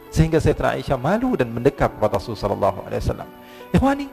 Sehingga 0.09 0.41
Sayyidatuna 0.41 0.75
Aisyah 0.79 0.97
malu 0.99 1.37
dan 1.37 1.51
mendekat 1.51 1.93
kepada 1.95 2.17
Rasulullah 2.17 2.73
SAW. 2.73 3.27
Ikhwani, 3.71 4.07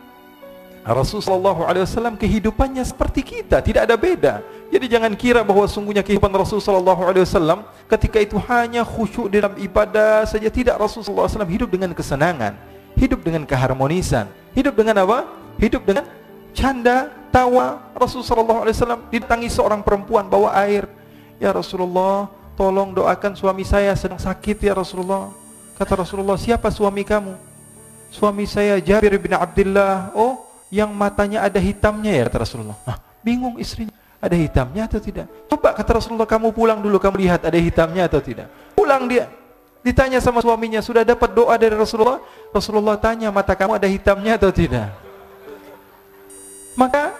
Rasulullah 0.82 1.54
SAW 1.86 2.18
kehidupannya 2.18 2.82
seperti 2.82 3.22
kita, 3.22 3.62
tidak 3.62 3.86
ada 3.86 3.94
beda. 3.94 4.42
Jadi 4.66 4.90
jangan 4.90 5.14
kira 5.14 5.46
bahwa 5.46 5.62
sungguhnya 5.70 6.02
kehidupan 6.02 6.34
Rasulullah 6.34 6.98
SAW 7.22 7.62
ketika 7.86 8.18
itu 8.18 8.34
hanya 8.50 8.82
khusyuk 8.82 9.30
dalam 9.30 9.54
ibadah 9.62 10.26
saja. 10.26 10.50
Tidak 10.50 10.74
Rasulullah 10.74 11.30
SAW 11.30 11.46
hidup 11.46 11.70
dengan 11.70 11.94
kesenangan, 11.94 12.58
hidup 12.98 13.22
dengan 13.22 13.46
keharmonisan, 13.46 14.26
hidup 14.58 14.74
dengan 14.74 15.06
apa? 15.06 15.30
Hidup 15.62 15.86
dengan 15.86 16.02
canda, 16.50 17.14
tawa. 17.30 17.94
Rasulullah 17.94 18.66
SAW 18.66 19.06
ditangi 19.06 19.46
seorang 19.46 19.86
perempuan 19.86 20.26
bawa 20.26 20.50
air. 20.66 20.90
Ya 21.38 21.54
Rasulullah, 21.54 22.26
tolong 22.58 22.90
doakan 22.90 23.38
suami 23.38 23.62
saya 23.62 23.94
sedang 23.94 24.18
sakit 24.18 24.58
ya 24.58 24.74
Rasulullah. 24.74 25.30
Kata 25.78 25.94
Rasulullah, 26.02 26.34
siapa 26.34 26.74
suami 26.74 27.06
kamu? 27.06 27.38
Suami 28.10 28.50
saya 28.50 28.82
Jabir 28.82 29.14
bin 29.16 29.32
Abdullah. 29.32 30.10
Oh, 30.12 30.51
yang 30.72 30.88
matanya 30.88 31.44
ada 31.44 31.60
hitamnya 31.60 32.16
ya 32.16 32.22
kata 32.32 32.48
Rasulullah. 32.48 32.78
Hah, 32.88 32.96
bingung 33.20 33.60
istrinya. 33.60 33.92
Ada 34.22 34.38
hitamnya 34.38 34.88
atau 34.88 35.02
tidak? 35.02 35.26
Coba 35.50 35.76
kata 35.76 35.98
Rasulullah 35.98 36.24
kamu 36.24 36.54
pulang 36.54 36.78
dulu 36.80 36.96
kamu 36.96 37.26
lihat 37.26 37.44
ada 37.44 37.58
hitamnya 37.58 38.08
atau 38.08 38.22
tidak. 38.24 38.48
Pulang 38.72 39.04
dia. 39.04 39.28
Ditanya 39.82 40.22
sama 40.22 40.38
suaminya, 40.38 40.78
sudah 40.78 41.02
dapat 41.02 41.34
doa 41.34 41.58
dari 41.58 41.74
Rasulullah? 41.74 42.22
Rasulullah 42.54 42.94
tanya, 42.94 43.34
mata 43.34 43.52
kamu 43.52 43.82
ada 43.82 43.88
hitamnya 43.90 44.38
atau 44.38 44.54
tidak? 44.54 44.94
Maka 46.78 47.18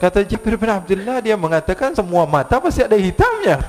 kata 0.00 0.24
Jabir 0.24 0.56
bin 0.56 0.72
Abdullah 0.72 1.20
dia 1.20 1.36
mengatakan 1.36 1.92
semua 1.92 2.24
mata 2.24 2.56
pasti 2.58 2.80
ada 2.80 2.96
hitamnya. 2.96 3.60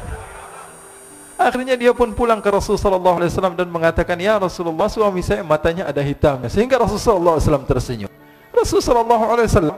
Akhirnya 1.36 1.76
dia 1.76 1.91
pun 1.91 2.15
pulang 2.15 2.39
ke 2.39 2.48
Rasulullah 2.48 3.28
SAW 3.28 3.60
dan 3.60 3.67
mengatakan, 3.67 4.15
Ya 4.15 4.39
Rasulullah 4.39 4.88
suami 4.88 5.20
saya 5.20 5.44
matanya 5.44 5.89
ada 5.89 6.00
hitamnya. 6.00 6.48
Sehingga 6.48 6.80
Rasulullah 6.80 7.44
SAW 7.44 7.67
tersenyum. 7.67 8.20
Rasulullah 8.62 9.41
SAW 9.50 9.78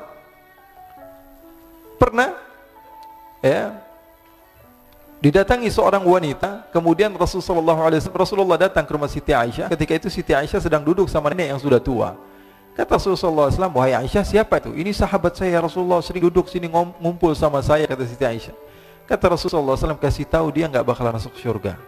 pernah 1.96 2.36
ya 3.40 3.80
didatangi 5.24 5.72
seorang 5.72 6.04
wanita 6.04 6.68
kemudian 6.68 7.16
Rasulullah 7.16 7.88
SAW 7.88 8.12
Rasulullah 8.12 8.60
datang 8.60 8.84
ke 8.84 8.92
rumah 8.92 9.08
Siti 9.08 9.32
Aisyah. 9.32 9.72
Ketika 9.72 9.94
itu 9.96 10.08
Siti 10.12 10.36
Aisyah 10.36 10.60
sedang 10.60 10.84
duduk 10.84 11.08
sama 11.08 11.32
nenek 11.32 11.56
yang 11.56 11.60
sudah 11.64 11.80
tua. 11.80 12.20
Kata 12.76 13.00
Rasulullah 13.00 13.48
SAW 13.48 13.72
wahai 13.72 13.96
Aisyah 13.96 14.26
siapa 14.28 14.60
itu? 14.60 14.76
Ini 14.76 14.92
sahabat 14.92 15.40
saya 15.40 15.64
Rasulullah 15.64 16.04
sering 16.04 16.28
duduk 16.28 16.52
sini 16.52 16.68
ngumpul 16.68 17.32
sama 17.40 17.64
saya 17.64 17.88
kata 17.88 18.04
Siti 18.04 18.28
Aisyah. 18.28 18.56
Kata 19.08 19.32
Rasulullah 19.32 19.80
SAW 19.80 19.96
kasih 19.96 20.28
tahu 20.28 20.52
dia 20.52 20.68
nggak 20.68 20.84
bakalan 20.84 21.16
masuk 21.16 21.32
surga. 21.40 21.80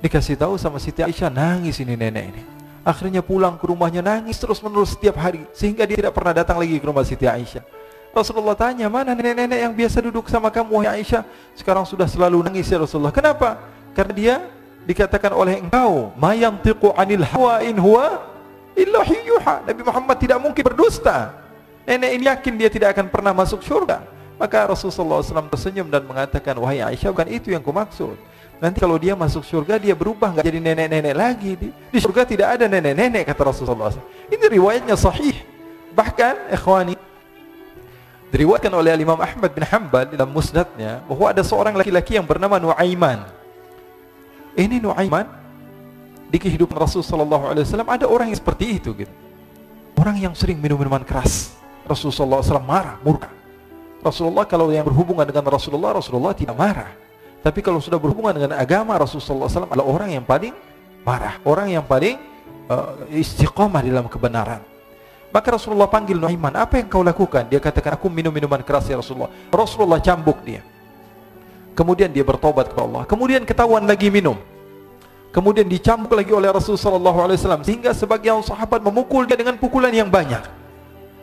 Dikasih 0.00 0.40
tahu 0.40 0.56
sama 0.56 0.80
Siti 0.80 1.04
Aisyah 1.04 1.28
nangis 1.28 1.76
ini 1.82 1.92
nenek 1.92 2.24
ini 2.32 2.61
Akhirnya 2.82 3.22
pulang 3.22 3.54
ke 3.54 3.64
rumahnya 3.70 4.02
nangis 4.02 4.42
terus 4.42 4.58
menerus 4.58 4.98
setiap 4.98 5.14
hari 5.14 5.46
sehingga 5.54 5.86
dia 5.86 6.02
tidak 6.02 6.14
pernah 6.18 6.34
datang 6.34 6.58
lagi 6.58 6.74
ke 6.82 6.86
rumah 6.86 7.06
Siti 7.06 7.30
Aisyah. 7.30 7.62
Rasulullah 8.12 8.58
tanya, 8.58 8.92
mana 8.92 9.16
nenek-nenek 9.16 9.56
yang 9.56 9.72
biasa 9.72 10.04
duduk 10.04 10.28
sama 10.28 10.52
kamu 10.52 10.82
wahai 10.82 11.00
Aisyah? 11.00 11.24
Sekarang 11.56 11.88
sudah 11.88 12.04
selalu 12.04 12.44
nangis 12.44 12.68
ya 12.68 12.82
Rasulullah. 12.82 13.14
Kenapa? 13.14 13.56
Karena 13.96 14.12
dia 14.12 14.34
dikatakan 14.84 15.32
oleh 15.32 15.62
engkau, 15.62 16.12
"Ma 16.18 16.36
yantiqu 16.36 16.92
'anil 16.92 17.24
hawa 17.24 17.62
in 17.64 17.78
huwa 17.78 18.20
illa 18.76 19.00
yuha." 19.06 19.64
Nabi 19.64 19.80
Muhammad 19.86 20.16
tidak 20.20 20.38
mungkin 20.42 20.60
berdusta. 20.60 21.38
Nenek 21.88 22.10
ini 22.18 22.24
yakin 22.28 22.52
dia 22.58 22.68
tidak 22.68 22.98
akan 22.98 23.06
pernah 23.08 23.32
masuk 23.32 23.64
surga. 23.64 24.04
Maka 24.42 24.66
Rasulullah 24.66 25.22
SAW 25.22 25.46
tersenyum 25.54 25.86
dan 25.86 26.02
mengatakan, 26.02 26.58
Wahai 26.58 26.82
Aisyah, 26.82 27.14
bukan 27.14 27.30
itu 27.30 27.54
yang 27.54 27.62
kumaksud. 27.62 28.18
Nanti 28.62 28.78
kalau 28.78 28.94
dia 28.94 29.18
masuk 29.18 29.42
surga, 29.42 29.74
dia 29.74 29.90
berubah, 29.90 30.30
nggak 30.30 30.46
jadi 30.46 30.62
nenek-nenek 30.62 31.14
lagi. 31.18 31.58
Di, 31.58 31.74
di 31.74 31.98
surga 31.98 32.22
tidak 32.22 32.54
ada 32.54 32.70
nenek-nenek, 32.70 33.26
kata 33.26 33.50
Rasulullah. 33.50 33.90
Ini 34.30 34.38
riwayatnya 34.38 34.94
sahih. 34.94 35.34
Bahkan, 35.90 36.54
ikhwani, 36.54 36.94
diriwayatkan 38.30 38.70
oleh 38.70 38.94
Imam 39.02 39.18
Ahmad 39.18 39.50
bin 39.50 39.66
Hanbal 39.66 40.14
dalam 40.14 40.30
musnadnya, 40.30 41.02
bahwa 41.10 41.26
ada 41.34 41.42
seorang 41.42 41.74
laki-laki 41.74 42.14
yang 42.14 42.22
bernama 42.22 42.62
Nuaiman. 42.62 43.26
Ini 44.54 44.78
Nuaiman, 44.78 45.26
di 46.30 46.38
kehidupan 46.38 46.78
Rasulullah 46.78 47.50
SAW, 47.58 47.82
ada 47.82 48.06
orang 48.06 48.30
yang 48.30 48.38
seperti 48.38 48.78
itu. 48.78 48.94
gitu. 48.94 49.10
Orang 49.98 50.22
yang 50.22 50.38
sering 50.38 50.62
minum 50.62 50.78
minuman 50.78 51.02
keras 51.02 51.58
Rasulullah 51.82 52.46
SAW 52.46 52.62
marah, 52.62 52.96
murka. 53.02 53.26
Rasulullah 54.02 54.46
kalau 54.46 54.70
yang 54.70 54.86
berhubungan 54.86 55.26
dengan 55.26 55.50
Rasulullah, 55.50 55.98
Rasulullah 55.98 56.30
tidak 56.30 56.54
marah. 56.54 56.90
Tapi 57.42 57.58
kalau 57.58 57.82
sudah 57.82 57.98
berhubungan 57.98 58.38
dengan 58.38 58.54
agama 58.54 58.94
Rasulullah 58.94 59.50
SAW 59.50 59.66
adalah 59.66 59.82
orang 59.82 60.14
yang 60.14 60.22
paling 60.22 60.54
marah, 61.02 61.42
orang 61.42 61.74
yang 61.74 61.82
paling 61.82 62.14
uh, 62.70 63.02
istiqomah 63.10 63.82
dalam 63.82 64.06
kebenaran. 64.06 64.62
Maka 65.34 65.58
Rasulullah 65.58 65.90
panggil 65.90 66.22
Nuaiman, 66.22 66.54
apa 66.54 66.78
yang 66.78 66.86
kau 66.86 67.02
lakukan? 67.02 67.50
Dia 67.50 67.58
katakan, 67.58 67.98
aku 67.98 68.06
minum 68.06 68.30
minuman 68.30 68.62
keras 68.62 68.86
ya 68.86 69.00
Rasulullah. 69.00 69.32
Rasulullah 69.50 69.98
cambuk 69.98 70.38
dia. 70.46 70.62
Kemudian 71.72 72.12
dia 72.12 72.20
bertobat 72.20 72.68
kepada 72.68 72.84
Allah. 72.84 73.02
Kemudian 73.08 73.42
ketahuan 73.48 73.82
lagi 73.88 74.12
minum. 74.12 74.36
Kemudian 75.32 75.64
dicambuk 75.64 76.12
lagi 76.12 76.36
oleh 76.36 76.52
Rasulullah 76.52 77.32
SAW. 77.32 77.64
Sehingga 77.64 77.96
sebagian 77.96 78.44
sahabat 78.44 78.84
memukul 78.84 79.24
dia 79.24 79.32
dengan 79.32 79.56
pukulan 79.56 79.88
yang 79.88 80.12
banyak. 80.12 80.44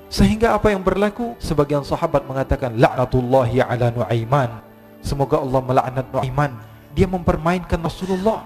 Sehingga 0.10 0.58
apa 0.58 0.74
yang 0.74 0.82
berlaku? 0.82 1.38
Sebagian 1.38 1.86
sahabat 1.86 2.26
mengatakan 2.26 2.82
La'natullahi 2.82 3.62
ala 3.62 3.94
Nu'aiman 3.94 4.69
Semoga 5.00 5.40
Allah 5.40 5.62
melaknat 5.64 6.06
Nu'aiman 6.12 6.52
Dia 6.92 7.08
mempermainkan 7.08 7.80
Rasulullah. 7.80 8.44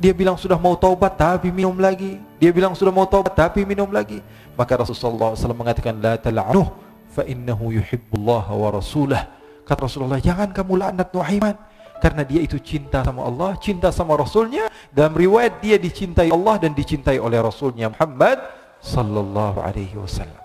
Dia 0.00 0.16
bilang 0.16 0.38
sudah 0.40 0.56
mau 0.56 0.78
taubat 0.78 1.18
tapi 1.18 1.52
minum 1.52 1.76
lagi. 1.76 2.16
Dia 2.40 2.54
bilang 2.54 2.72
sudah 2.72 2.88
mau 2.88 3.04
taubat 3.04 3.36
tapi 3.36 3.68
minum 3.68 3.90
lagi. 3.92 4.24
Maka 4.56 4.80
Rasulullah 4.80 5.36
SAW 5.36 5.56
mengatakan 5.56 5.98
La 6.00 6.16
tala'anuh 6.16 6.68
Fa 7.10 7.26
innahu 7.26 7.74
yuhibbullah 7.74 8.48
wa 8.48 8.68
rasulah. 8.70 9.28
Kata 9.66 9.86
Rasulullah 9.90 10.22
Jangan 10.22 10.54
kamu 10.54 10.78
laknat 10.78 11.12
Nu'aiman 11.12 11.56
Karena 12.00 12.22
dia 12.24 12.40
itu 12.40 12.56
cinta 12.62 13.04
sama 13.04 13.26
Allah 13.28 13.58
Cinta 13.60 13.92
sama 13.92 14.16
Rasulnya. 14.16 14.72
Dalam 14.88 15.12
riwayat 15.18 15.60
dia 15.60 15.76
dicintai 15.76 16.32
Allah 16.32 16.56
Dan 16.56 16.72
dicintai 16.72 17.20
oleh 17.20 17.42
Rasulnya 17.42 17.92
Muhammad 17.92 18.40
Sallallahu 18.80 19.60
alaihi 19.60 19.92
wasallam. 20.00 20.40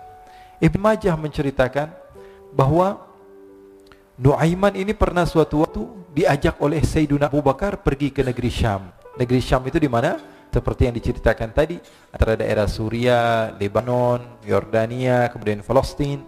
Ibn 0.60 0.76
Majah 0.80 1.16
menceritakan 1.16 1.88
bahwa 2.52 3.05
Nuaiman 4.16 4.72
ini 4.72 4.96
pernah 4.96 5.28
suatu 5.28 5.60
waktu 5.60 5.84
diajak 6.16 6.56
oleh 6.64 6.80
Sayyidina 6.80 7.28
Abu 7.28 7.44
Bakar 7.44 7.84
pergi 7.84 8.08
ke 8.08 8.24
negeri 8.24 8.48
Syam. 8.48 8.88
Negeri 9.20 9.44
Syam 9.44 9.60
itu 9.68 9.76
di 9.76 9.92
mana? 9.92 10.16
Seperti 10.48 10.88
yang 10.88 10.96
diceritakan 10.96 11.52
tadi, 11.52 11.76
antara 12.08 12.32
daerah 12.32 12.64
Suria, 12.64 13.52
Lebanon, 13.60 14.40
Yordania, 14.40 15.28
kemudian 15.28 15.60
Palestina. 15.60 16.24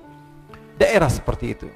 Daerah 0.76 1.08
seperti 1.08 1.56
itu. 1.56 1.68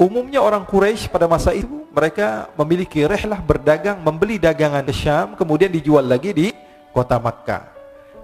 Umumnya 0.00 0.40
orang 0.40 0.64
Quraisy 0.64 1.12
pada 1.12 1.28
masa 1.28 1.52
itu 1.52 1.84
mereka 1.92 2.48
memiliki 2.56 3.04
rehlah 3.04 3.44
berdagang, 3.44 4.00
membeli 4.00 4.40
dagangan 4.40 4.80
ke 4.80 4.96
Syam, 4.96 5.36
kemudian 5.36 5.68
dijual 5.68 6.08
lagi 6.08 6.32
di 6.32 6.56
kota 6.88 7.20
Makkah. 7.20 7.68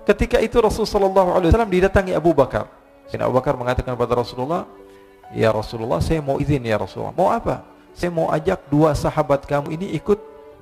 Ketika 0.09 0.41
itu 0.41 0.57
Rasulullah 0.57 1.37
SAW 1.37 1.69
didatangi 1.69 2.17
Abu 2.17 2.33
Bakar 2.33 2.81
Sayyidina 3.11 3.27
Abu 3.27 3.43
Bakar 3.43 3.59
mengatakan 3.59 3.99
kepada 3.99 4.23
Rasulullah, 4.23 4.71
"Ya 5.35 5.51
Rasulullah, 5.55 6.03
saya 6.03 6.23
mau 6.23 6.39
izin 6.39 6.63
ya 6.67 6.77
Rasulullah." 6.79 7.15
Mau 7.15 7.31
apa? 7.31 7.67
Saya 7.95 8.11
mau 8.15 8.31
ajak 8.31 8.71
dua 8.71 8.95
sahabat 8.95 9.45
kamu 9.45 9.75
ini 9.75 9.87
ikut 9.99 10.19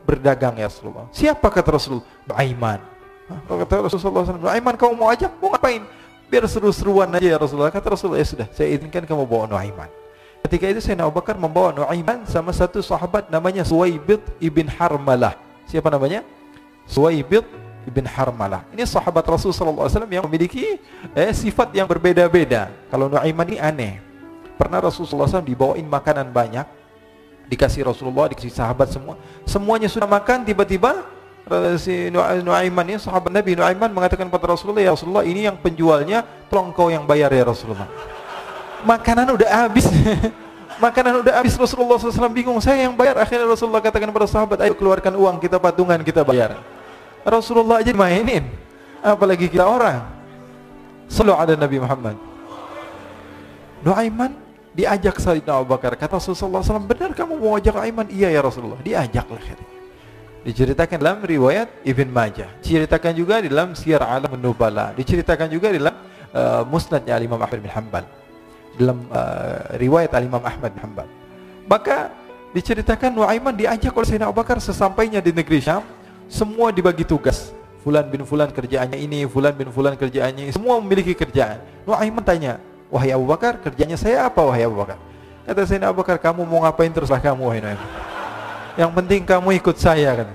berdagang 0.09 0.57
ya 0.57 0.73
Rasulullah. 0.73 1.07
Siapa 1.13 1.53
kata 1.53 1.77
Rasulullah? 1.77 2.09
Aiman. 2.33 2.81
Kata 3.29 3.85
Rasulullah 3.85 4.25
SAW, 4.25 4.49
Aiman 4.49 4.75
kamu 4.81 4.97
mau 4.97 5.13
ajak? 5.13 5.37
Mau 5.37 5.53
ngapain? 5.53 5.85
Biar 6.33 6.49
seru-seruan 6.49 7.13
aja 7.13 7.29
ya 7.29 7.37
Rasulullah. 7.37 7.69
Kata 7.69 7.93
Rasulullah, 7.93 8.25
ya 8.25 8.29
sudah, 8.29 8.49
saya 8.57 8.73
izinkan 8.73 9.05
kamu 9.05 9.29
bawa 9.29 9.45
Nuaiman. 9.45 9.89
Ketika 10.41 10.65
itu 10.71 10.81
Sayyidina 10.81 11.05
Abu 11.05 11.21
Bakar 11.21 11.37
membawa 11.37 11.77
Nuaiman 11.77 12.25
sama 12.25 12.57
satu 12.57 12.81
sahabat 12.81 13.29
namanya 13.29 13.69
Suwaibid 13.69 14.25
ibn 14.41 14.65
Harmalah. 14.65 15.37
Siapa 15.69 15.93
namanya? 15.93 16.25
Suwaibid 16.89 17.45
ibn 17.85 18.09
Harmalah. 18.09 18.65
Ini 18.73 18.89
sahabat 18.89 19.29
Rasul 19.29 19.53
alaihi 19.53 19.93
wasallam 19.93 20.13
yang 20.13 20.25
memiliki 20.25 20.81
eh, 21.13 21.33
sifat 21.37 21.69
yang 21.77 21.85
berbeda-beda. 21.85 22.73
Kalau 22.89 23.13
Nuaiman 23.13 23.45
ini 23.45 23.59
aneh. 23.61 24.08
Pernah 24.59 24.83
Rasulullah 24.83 25.31
SAW 25.31 25.47
dibawain 25.47 25.87
makanan 25.87 26.35
banyak, 26.35 26.67
dikasih 27.47 27.87
Rasulullah, 27.87 28.27
dikasih 28.29 28.51
sahabat 28.51 28.91
semua. 28.91 29.15
Semuanya 29.47 29.87
sudah 29.87 30.11
makan, 30.11 30.43
tiba-tiba 30.43 31.07
eh, 31.47 31.79
si 31.79 32.11
Nuaiman 32.13 32.85
ini 32.91 32.99
sahabat 32.99 33.31
Nabi 33.31 33.55
Nuaiman 33.55 33.89
mengatakan 33.95 34.27
kepada 34.27 34.53
Rasulullah, 34.53 34.83
"Ya 34.83 34.93
Rasulullah, 34.93 35.23
ini 35.23 35.47
yang 35.47 35.57
penjualnya, 35.57 36.27
tolong 36.51 36.75
kau 36.75 36.91
yang 36.91 37.07
bayar 37.07 37.31
ya 37.31 37.47
Rasulullah." 37.47 37.87
Makanan 38.83 39.39
udah 39.39 39.49
habis. 39.67 39.87
Makanan 40.79 41.27
udah 41.27 41.43
habis 41.43 41.59
Rasulullah 41.59 41.99
SAW 41.99 42.31
bingung 42.31 42.55
Saya 42.63 42.87
yang 42.87 42.95
bayar 42.95 43.19
Akhirnya 43.19 43.51
Rasulullah 43.51 43.83
katakan 43.83 44.15
kepada 44.15 44.31
sahabat 44.31 44.63
Ayo 44.63 44.79
keluarkan 44.79 45.11
uang 45.19 45.43
kita 45.43 45.59
patungan 45.59 45.99
kita 46.07 46.23
bayar 46.23 46.55
Rasulullah 47.27 47.83
aja 47.83 47.91
mainin 47.91 48.47
apalagi 49.03 49.47
kita 49.47 49.67
orang 49.67 50.03
selalu 51.07 51.35
ada 51.39 51.55
Nabi 51.55 51.77
Muhammad 51.79 52.17
Nuaiman 53.83 54.48
diajak 54.79 55.19
Sayyidina 55.19 55.59
Abu 55.59 55.75
Bakar. 55.75 55.99
Kata 55.99 56.23
Rasulullah 56.23 56.63
SAW 56.63 56.87
benar 56.87 57.11
kamu 57.11 57.35
mau 57.43 57.59
ajak 57.59 57.75
Aiman? 57.83 58.07
Iya 58.07 58.31
ya 58.31 58.41
Rasulullah. 58.41 58.79
Diajak 58.79 59.27
lah 59.27 59.43
diceritakan 60.49 60.97
dalam 60.97 61.21
riwayat 61.21 61.69
Ibn 61.85 62.09
Majah. 62.09 62.49
Diceritakan 62.65 63.13
juga 63.13 63.45
di 63.45 63.53
dalam 63.53 63.77
Syiar 63.77 64.01
Alam 64.01 64.39
Nubala 64.41 64.97
diceritakan 64.97 65.53
juga 65.53 65.69
di 65.69 65.77
dalam 65.77 65.97
uh, 66.33 66.63
musnadnya 66.65 67.21
Imam 67.21 67.37
Ahmad 67.37 67.61
bin 67.61 67.69
Hanbal. 67.69 68.05
Dalam 68.79 68.99
uh, 69.13 69.77
riwayat 69.77 70.15
Imam 70.23 70.41
Ahmad 70.41 70.73
bin 70.73 70.81
Hanbal. 70.81 71.09
Maka 71.69 72.15
diceritakan 72.57 73.13
Nuaiman 73.13 73.53
diajak 73.53 73.93
oleh 73.93 74.09
Sayyidina 74.09 74.33
Abu 74.33 74.41
Bakar 74.41 74.57
sesampainya 74.63 75.21
di 75.21 75.37
negeri 75.37 75.61
Syam. 75.61 75.85
Semua 76.33 76.73
dibagi 76.73 77.05
tugas. 77.05 77.53
Fulan 77.85 78.05
bin 78.09 78.21
Fulan 78.25 78.53
kerjaannya 78.53 79.01
ini, 79.01 79.25
Fulan 79.29 79.53
bin 79.53 79.69
Fulan 79.73 79.97
kerjaannya 79.97 80.49
ini. 80.49 80.53
Semua 80.53 80.77
memiliki 80.81 81.17
kerjaan. 81.17 81.61
Nuaiman 81.89 82.21
tanya, 82.21 82.61
wahai 82.89 83.13
Abu 83.13 83.25
Bakar, 83.29 83.61
kerjanya 83.61 83.97
saya 83.97 84.27
apa 84.29 84.41
wahai 84.45 84.65
Abu 84.65 84.77
Bakar? 84.81 84.99
Kata 85.49 85.65
saya 85.65 85.89
Abu 85.89 86.05
Bakar, 86.05 86.21
kamu 86.21 86.45
mau 86.45 86.61
ngapain 86.65 86.93
teruslah 86.93 87.21
kamu 87.21 87.49
wahai 87.49 87.61
Nuaiman. 87.65 87.89
Yang 88.77 88.91
penting 88.95 89.21
kamu 89.25 89.49
ikut 89.57 89.77
saya 89.81 90.11
kan. 90.13 90.29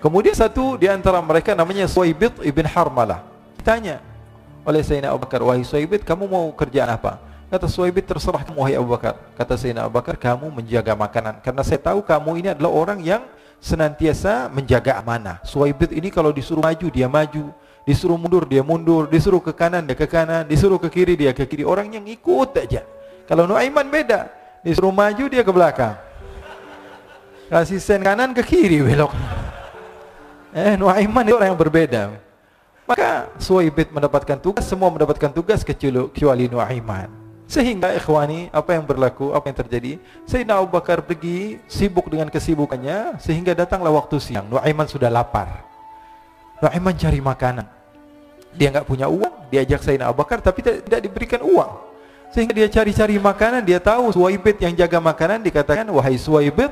Kemudian 0.00 0.36
satu 0.36 0.76
di 0.76 0.84
antara 0.84 1.20
mereka 1.24 1.56
namanya 1.56 1.88
Suwaibid 1.88 2.36
ibn 2.44 2.64
Harmalah. 2.68 3.24
Tanya 3.64 4.04
oleh 4.64 4.80
Sayyidina 4.80 5.12
Abu 5.12 5.28
Bakar, 5.28 5.40
wahai 5.44 5.64
Suwaibid, 5.64 6.04
kamu 6.04 6.24
mau 6.24 6.48
kerjaan 6.52 6.88
apa? 6.92 7.20
Kata 7.52 7.68
Suwaibid, 7.68 8.08
terserah 8.08 8.40
kamu 8.44 8.58
wahai 8.60 8.76
Abu 8.76 8.88
Bakar. 8.92 9.20
Kata 9.36 9.56
Sayyidina 9.56 9.84
Abu 9.84 9.96
Bakar, 10.00 10.16
kamu 10.16 10.48
menjaga 10.48 10.92
makanan. 10.96 11.44
Karena 11.44 11.60
saya 11.64 11.80
tahu 11.80 12.00
kamu 12.00 12.30
ini 12.40 12.48
adalah 12.56 12.72
orang 12.72 13.00
yang 13.04 13.24
senantiasa 13.60 14.52
menjaga 14.52 15.00
amanah. 15.00 15.40
Suwaibid 15.44 15.92
ini 15.92 16.12
kalau 16.12 16.32
disuruh 16.32 16.64
maju 16.64 16.86
dia 16.88 17.08
maju, 17.08 17.52
disuruh 17.84 18.16
mundur 18.16 18.48
dia 18.48 18.64
mundur, 18.64 19.06
disuruh 19.06 19.40
ke 19.44 19.52
kanan 19.52 19.84
dia 19.84 19.96
ke 19.96 20.08
kanan, 20.08 20.48
disuruh 20.48 20.80
ke 20.80 20.88
kiri 20.88 21.14
dia 21.14 21.36
ke 21.36 21.44
kiri. 21.44 21.62
Orang 21.62 21.92
yang 21.92 22.04
ikut 22.08 22.56
aja. 22.56 22.82
Kalau 23.28 23.44
Nuaiman 23.44 23.88
beda, 23.88 24.28
disuruh 24.64 24.92
maju 24.92 25.24
dia 25.28 25.44
ke 25.44 25.52
belakang. 25.52 25.96
Kasih 27.52 27.78
sen 27.78 28.00
kanan 28.00 28.32
ke 28.32 28.40
kiri 28.40 28.80
belok. 28.80 29.12
Eh 30.56 30.80
Nuaiman 30.80 31.28
itu 31.28 31.36
orang 31.36 31.52
yang 31.52 31.60
berbeda. 31.60 32.02
Maka 32.84 33.32
Suwaibid 33.40 33.88
mendapatkan 33.92 34.36
tugas, 34.36 34.64
semua 34.68 34.92
mendapatkan 34.92 35.32
tugas 35.32 35.64
kecuali 35.64 36.44
Nuaiman. 36.48 37.08
Sehingga 37.44 37.92
ikhwani, 37.92 38.48
apa 38.48 38.72
yang 38.72 38.88
berlaku, 38.88 39.36
apa 39.36 39.52
yang 39.52 39.56
terjadi? 39.60 39.92
Sayyidina 40.24 40.60
Abu 40.60 40.72
Bakar 40.72 41.04
pergi 41.04 41.60
sibuk 41.68 42.08
dengan 42.08 42.32
kesibukannya 42.32 43.20
sehingga 43.20 43.52
datanglah 43.52 43.92
waktu 43.92 44.16
siang. 44.16 44.48
Nuaiman 44.48 44.88
sudah 44.88 45.12
lapar. 45.12 45.73
Nuaiman 46.62 46.94
cari 46.94 47.20
makanan. 47.22 47.66
Dia 48.54 48.70
nggak 48.70 48.86
punya 48.86 49.10
uang, 49.10 49.50
diajak 49.50 49.82
Sayyidina 49.82 50.10
Abu 50.10 50.22
Bakar 50.22 50.38
tapi 50.38 50.62
tidak 50.62 51.00
diberikan 51.02 51.42
uang. 51.42 51.94
Sehingga 52.34 52.50
dia 52.50 52.66
cari-cari 52.66 53.14
makanan, 53.14 53.62
dia 53.62 53.78
tahu 53.78 54.10
Suwaibid 54.10 54.58
yang 54.58 54.74
jaga 54.74 54.98
makanan 54.98 55.38
dikatakan, 55.42 55.86
"Wahai 55.86 56.18
Suwaibid, 56.18 56.66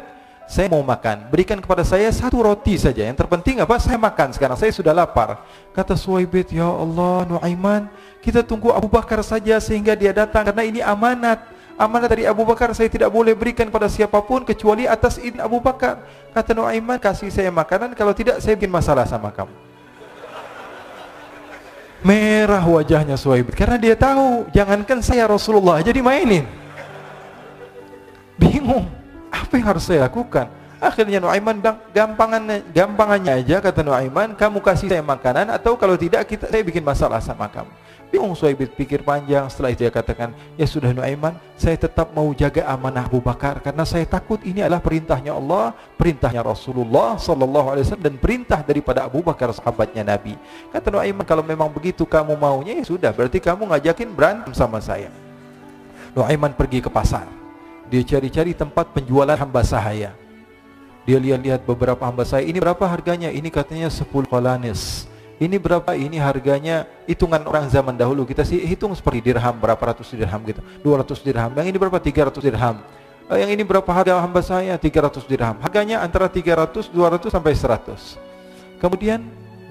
saya 0.50 0.66
mau 0.66 0.82
makan. 0.82 1.30
Berikan 1.30 1.58
kepada 1.62 1.86
saya 1.86 2.10
satu 2.10 2.42
roti 2.42 2.74
saja. 2.74 3.06
Yang 3.06 3.22
terpenting 3.22 3.62
apa? 3.62 3.78
Saya 3.78 3.94
makan 3.94 4.34
sekarang. 4.34 4.58
Saya 4.58 4.74
sudah 4.74 4.90
lapar." 4.90 5.42
Kata 5.70 5.94
Suwaibid, 5.94 6.50
"Ya 6.50 6.66
Allah, 6.66 7.30
Nuaiman, 7.30 7.86
kita 8.18 8.42
tunggu 8.42 8.74
Abu 8.74 8.90
Bakar 8.90 9.22
saja 9.22 9.58
sehingga 9.62 9.94
dia 9.94 10.10
datang 10.10 10.46
karena 10.50 10.66
ini 10.66 10.82
amanat. 10.82 11.46
Amanah 11.78 12.10
dari 12.10 12.26
Abu 12.26 12.42
Bakar 12.42 12.74
saya 12.74 12.90
tidak 12.90 13.10
boleh 13.10 13.34
berikan 13.34 13.70
pada 13.70 13.86
siapa 13.86 14.18
pun 14.22 14.42
kecuali 14.42 14.86
atas 14.86 15.18
izin 15.18 15.42
Abu 15.42 15.62
Bakar. 15.62 16.02
Kata 16.34 16.58
Nuaiman, 16.58 16.98
kasih 16.98 17.30
saya 17.30 17.54
makanan, 17.54 17.94
kalau 17.94 18.10
tidak 18.14 18.42
saya 18.42 18.58
bikin 18.58 18.70
masalah 18.70 19.06
sama 19.06 19.30
kamu. 19.30 19.71
Merah 22.02 22.62
wajahnya 22.66 23.14
Suhaib 23.14 23.54
karena 23.54 23.78
dia 23.78 23.94
tahu, 23.94 24.50
jangankan 24.50 24.98
saya 24.98 25.30
Rasulullah 25.30 25.78
jadi 25.78 26.02
mainin. 26.02 26.42
Bingung, 28.34 28.90
apa 29.30 29.54
yang 29.54 29.66
harus 29.70 29.86
saya 29.86 30.10
lakukan? 30.10 30.50
Akhirnya 30.82 31.22
Nuaiman 31.22 31.62
bilang, 31.62 31.78
gampangannya, 31.94 32.66
gampangannya 32.74 33.32
aja 33.38 33.62
kata 33.62 33.86
Nuaiman, 33.86 34.34
kamu 34.34 34.58
kasih 34.58 34.90
saya 34.90 34.98
makanan 34.98 35.54
atau 35.54 35.78
kalau 35.78 35.94
tidak 35.94 36.26
kita 36.26 36.50
saya 36.50 36.66
bikin 36.66 36.82
masalah 36.82 37.22
sama 37.22 37.46
kamu. 37.46 37.70
Bingung 38.12 38.36
Suhaibit 38.36 38.76
pikir 38.76 39.00
panjang. 39.00 39.48
Setelah 39.48 39.72
dia 39.72 39.88
katakan 39.88 40.36
ya 40.60 40.68
sudah 40.68 40.92
Nuaiman 40.92 41.32
saya 41.56 41.80
tetap 41.80 42.12
mau 42.12 42.28
jaga 42.36 42.68
amanah 42.68 43.08
Abu 43.08 43.24
Bakar 43.24 43.64
karena 43.64 43.88
saya 43.88 44.04
takut 44.04 44.36
ini 44.44 44.60
adalah 44.60 44.84
perintahnya 44.84 45.32
Allah 45.32 45.72
perintahnya 45.96 46.44
Rasulullah 46.44 47.16
Sallallahu 47.16 47.72
Alaihi 47.72 47.88
Wasallam 47.88 48.04
dan 48.12 48.16
perintah 48.20 48.60
daripada 48.60 49.08
Abu 49.08 49.24
Bakar 49.24 49.48
sahabatnya 49.56 50.04
Nabi. 50.04 50.36
Kata 50.68 50.92
Nuaiman 50.92 51.24
kalau 51.24 51.40
memang 51.40 51.72
begitu 51.72 52.04
kamu 52.04 52.36
maunya 52.36 52.76
ya 52.76 52.84
sudah 52.84 53.16
berarti 53.16 53.40
kamu 53.40 53.64
ngajakin 53.72 54.12
berantem 54.12 54.52
sama 54.52 54.76
saya. 54.84 55.08
Nuaiman 56.12 56.52
pergi 56.52 56.84
ke 56.84 56.92
pasar. 56.92 57.24
Dia 57.88 58.04
cari-cari 58.04 58.52
tempat 58.52 58.92
penjualan 58.92 59.40
hamba 59.40 59.64
sahaya. 59.64 60.12
Dia 61.08 61.16
lihat-lihat 61.16 61.64
beberapa 61.64 62.04
hamba 62.04 62.28
saya 62.28 62.44
ini 62.44 62.60
berapa 62.60 62.84
harganya? 62.84 63.32
Ini 63.32 63.48
katanya 63.48 63.88
10 63.88 64.04
kolanis 64.28 65.08
ini 65.42 65.56
berapa? 65.58 65.90
Ini 65.98 66.22
harganya 66.22 66.86
hitungan 67.10 67.42
orang 67.42 67.66
zaman 67.66 67.98
dahulu 67.98 68.22
kita 68.22 68.46
sih 68.46 68.62
hitung 68.62 68.94
seperti 68.94 69.32
dirham 69.32 69.58
berapa 69.58 69.80
ratus 69.80 70.14
dirham 70.14 70.40
gitu. 70.46 70.62
200 70.86 71.26
dirham 71.26 71.50
yang 71.58 71.66
ini 71.66 71.78
berapa? 71.78 71.98
300 71.98 72.38
dirham. 72.38 72.76
Eh, 73.26 73.38
yang 73.42 73.50
ini 73.50 73.62
berapa 73.66 73.86
harga 73.90 74.22
hamba 74.22 74.40
saya? 74.44 74.78
300 74.78 75.26
dirham. 75.26 75.56
Harganya 75.58 76.00
antara 76.04 76.30
300 76.30 76.90
200 76.90 77.32
sampai 77.32 77.52
100 77.54 78.32
kemudian 78.82 79.22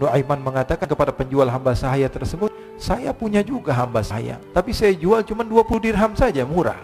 Nuaiman 0.02 0.42
mengatakan 0.42 0.90
kepada 0.90 1.14
penjual 1.14 1.46
hamba 1.46 1.78
saya 1.78 2.10
tersebut, 2.10 2.50
saya 2.74 3.14
punya 3.14 3.46
juga 3.46 3.70
hamba 3.70 4.02
saya, 4.02 4.42
tapi 4.50 4.74
saya 4.74 4.98
jual 4.98 5.22
cuma 5.22 5.46
20 5.46 5.78
dirham 5.78 6.18
saja, 6.18 6.42
murah. 6.42 6.82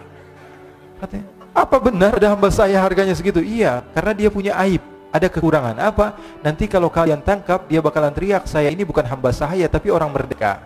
Katanya, 1.02 1.26
apa 1.50 1.76
benar 1.82 2.14
ada 2.14 2.30
hamba 2.30 2.46
saya 2.54 2.78
harganya 2.78 3.10
segitu? 3.18 3.42
Iya, 3.42 3.82
karena 3.90 4.14
dia 4.14 4.30
punya 4.30 4.54
aib 4.62 4.78
ada 5.08 5.26
kekurangan 5.32 5.76
apa? 5.80 6.16
Nanti 6.44 6.68
kalau 6.68 6.92
kalian 6.92 7.24
tangkap 7.24 7.64
dia 7.66 7.80
bakalan 7.80 8.12
teriak 8.12 8.44
saya 8.44 8.68
ini 8.68 8.84
bukan 8.84 9.04
hamba 9.08 9.32
sahaya 9.32 9.64
tapi 9.68 9.88
orang 9.88 10.12
merdeka. 10.12 10.60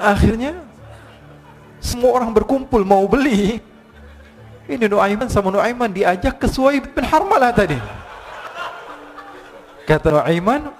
Akhirnya 0.00 0.60
semua 1.80 2.16
orang 2.16 2.32
berkumpul 2.32 2.84
mau 2.84 3.04
beli. 3.08 3.60
Ini 4.70 4.86
Nuaiman 4.86 5.26
sama 5.26 5.50
Nuaiman 5.50 5.90
diajak 5.90 6.38
ke 6.38 6.46
Suwaib 6.46 6.94
bin 6.94 7.02
Harmalah 7.02 7.50
tadi. 7.50 7.74
Kata 9.88 10.14
Nuaiman, 10.14 10.70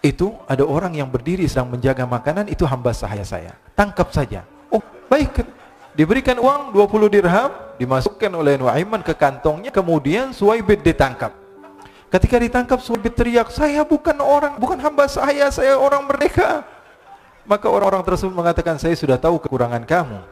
itu 0.00 0.32
ada 0.48 0.64
orang 0.64 0.96
yang 0.96 1.10
berdiri 1.10 1.44
sedang 1.44 1.68
menjaga 1.68 2.08
makanan 2.08 2.48
itu 2.48 2.64
hamba 2.64 2.94
sahaya 2.96 3.26
saya. 3.26 3.52
Tangkap 3.76 4.08
saja. 4.14 4.46
Oh, 4.72 4.80
baik. 5.10 5.44
Diberikan 5.98 6.38
uang 6.38 6.70
20 6.70 7.10
dirham, 7.10 7.50
dimasukkan 7.74 8.30
oleh 8.30 8.54
Nuaiman 8.54 9.02
ke 9.02 9.18
kantongnya, 9.18 9.74
kemudian 9.74 10.30
Suwaibid 10.30 10.86
ditangkap. 10.86 11.34
Ketika 12.06 12.38
ditangkap 12.38 12.78
Suwaibid 12.78 13.18
teriak, 13.18 13.50
"Saya 13.50 13.82
bukan 13.82 14.14
orang, 14.22 14.62
bukan 14.62 14.78
hamba 14.78 15.10
saya, 15.10 15.50
saya 15.50 15.74
orang 15.74 16.06
merdeka." 16.06 16.62
Maka 17.42 17.66
orang-orang 17.66 18.06
tersebut 18.06 18.30
mengatakan, 18.30 18.78
"Saya 18.78 18.94
sudah 18.94 19.18
tahu 19.18 19.42
kekurangan 19.42 19.82
kamu." 19.82 20.22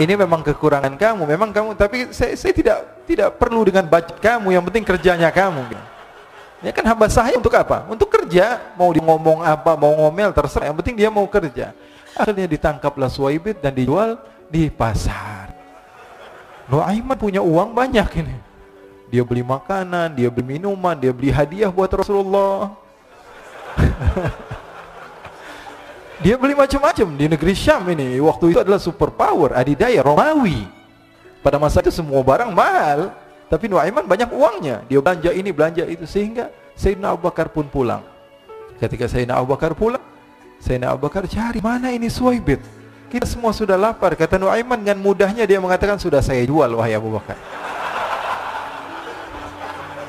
Ini 0.00 0.14
memang 0.16 0.40
kekurangan 0.40 0.96
kamu, 0.96 1.28
memang 1.28 1.52
kamu, 1.52 1.76
tapi 1.76 2.08
saya, 2.08 2.32
saya 2.32 2.56
tidak 2.56 3.04
tidak 3.04 3.36
perlu 3.36 3.60
dengan 3.60 3.84
budget 3.84 4.16
kamu, 4.24 4.56
yang 4.56 4.64
penting 4.64 4.88
kerjanya 4.88 5.28
kamu. 5.28 5.68
Ya 6.64 6.72
kan 6.72 6.86
hamba 6.88 7.12
saya 7.12 7.36
untuk 7.36 7.52
apa? 7.52 7.84
Untuk 7.84 8.08
kerja, 8.08 8.72
mau 8.72 8.88
di 8.88 9.04
ngomong 9.04 9.44
apa, 9.44 9.76
mau 9.76 9.92
ngomel 9.92 10.32
terserah, 10.32 10.72
yang 10.72 10.78
penting 10.80 10.96
dia 10.96 11.12
mau 11.12 11.28
kerja. 11.28 11.76
Akhirnya 12.18 12.50
ditangkaplah 12.50 13.06
Suwaibid 13.06 13.62
dan 13.62 13.78
dijual 13.78 14.18
di 14.50 14.66
pasar. 14.66 15.54
Nuaiman 16.66 17.16
punya 17.16 17.40
uang 17.40 17.72
banyak 17.72 18.08
ini. 18.18 18.36
Dia 19.08 19.24
beli 19.24 19.40
makanan, 19.40 20.12
dia 20.18 20.28
beli 20.28 20.58
minuman, 20.58 20.92
dia 20.98 21.14
beli 21.14 21.32
hadiah 21.32 21.72
buat 21.72 21.88
Rasulullah. 21.88 22.76
dia 26.26 26.36
beli 26.36 26.52
macam-macam 26.52 27.06
di 27.16 27.24
negeri 27.24 27.54
Syam 27.56 27.88
ini. 27.88 28.20
Waktu 28.20 28.52
itu 28.52 28.58
adalah 28.60 28.76
super 28.76 29.08
power, 29.08 29.56
adidaya 29.56 30.04
Romawi. 30.04 30.68
Pada 31.40 31.56
masa 31.56 31.80
itu 31.80 31.88
semua 31.88 32.20
barang 32.20 32.52
mahal, 32.52 33.16
tapi 33.48 33.70
Nuaiman 33.70 34.04
banyak 34.04 34.28
uangnya. 34.28 34.84
Dia 34.90 35.00
belanja 35.00 35.30
ini, 35.32 35.50
belanja 35.54 35.88
itu 35.88 36.04
sehingga 36.04 36.52
Sayyidina 36.76 37.16
Abu 37.16 37.24
Bakar 37.30 37.48
pun 37.48 37.64
pulang. 37.64 38.04
Ketika 38.76 39.08
Sayyidina 39.08 39.40
Abu 39.40 39.56
Bakar 39.56 39.72
pulang, 39.72 40.04
Sayyidina 40.58 40.94
Abu 40.94 41.06
Bakar 41.06 41.24
cari 41.30 41.62
mana 41.62 41.94
ini 41.94 42.10
Suwaibit 42.10 42.78
kita 43.08 43.24
semua 43.24 43.56
sudah 43.56 43.80
lapar 43.80 44.12
kata 44.12 44.36
Nuaiman 44.36 44.76
dengan 44.84 45.00
mudahnya 45.00 45.48
dia 45.48 45.56
mengatakan 45.56 45.96
sudah 45.96 46.20
saya 46.20 46.44
jual 46.44 46.68
wahai 46.76 46.92
Abu 46.92 47.08
Bakar. 47.16 47.40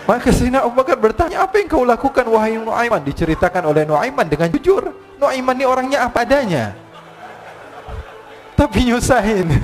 Maka 0.04 0.36
Sayyidina 0.36 0.68
Abu 0.68 0.76
Bakar 0.76 1.00
bertanya 1.00 1.48
apa 1.48 1.64
yang 1.64 1.72
kau 1.72 1.88
lakukan 1.88 2.28
wahai 2.28 2.60
Nuaiman? 2.60 3.00
Diceritakan 3.08 3.72
oleh 3.72 3.88
Nuaiman 3.88 4.28
dengan 4.28 4.52
jujur 4.52 4.92
Nuaiman 5.16 5.56
ini 5.56 5.64
orangnya 5.64 6.04
apa 6.12 6.28
adanya. 6.28 6.76
Tapi 8.60 8.92
nyusahin. 8.92 9.48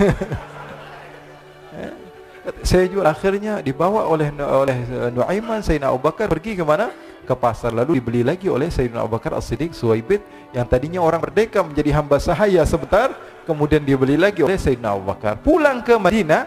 Saya 2.64 2.86
jual 2.88 3.04
akhirnya 3.04 3.60
dibawa 3.60 4.08
oleh 4.08 4.32
oleh 4.32 5.12
Nuaiman 5.12 5.60
Sayyidina 5.60 5.92
Abu 5.92 6.08
Bakar 6.08 6.32
pergi 6.32 6.56
ke 6.56 6.64
mana 6.64 6.88
ke 7.26 7.34
pasar 7.34 7.74
lalu 7.74 7.98
dibeli 7.98 8.22
lagi 8.22 8.46
oleh 8.46 8.70
Sayyidina 8.70 9.02
Abu 9.02 9.18
Bakar 9.18 9.34
As-Siddiq 9.34 9.74
Suwaibid 9.74 10.22
yang 10.54 10.70
tadinya 10.70 11.02
orang 11.02 11.26
merdeka 11.26 11.66
menjadi 11.66 11.98
hamba 11.98 12.22
sahaya 12.22 12.62
sebentar 12.64 13.18
kemudian 13.50 13.82
dibeli 13.82 14.16
lagi 14.16 14.46
oleh 14.46 14.56
Sayyidina 14.56 14.94
Abu 14.94 15.10
Bakar. 15.10 15.42
Pulang 15.42 15.82
ke 15.82 15.98
Madinah 15.98 16.46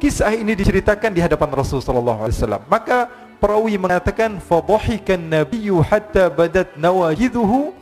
kisah 0.00 0.32
ini 0.32 0.56
diceritakan 0.56 1.12
di 1.12 1.20
hadapan 1.20 1.52
Rasul 1.52 1.84
sallallahu 1.84 2.24
alaihi 2.24 2.36
wasallam. 2.40 2.62
Maka 2.66 3.12
perawi 3.36 3.76
mengatakan 3.76 4.40
fadhahikan 4.40 5.20
nabiyyu 5.20 5.84
hatta 5.84 6.32
badat 6.32 6.74
nawajiduhu 6.80 7.76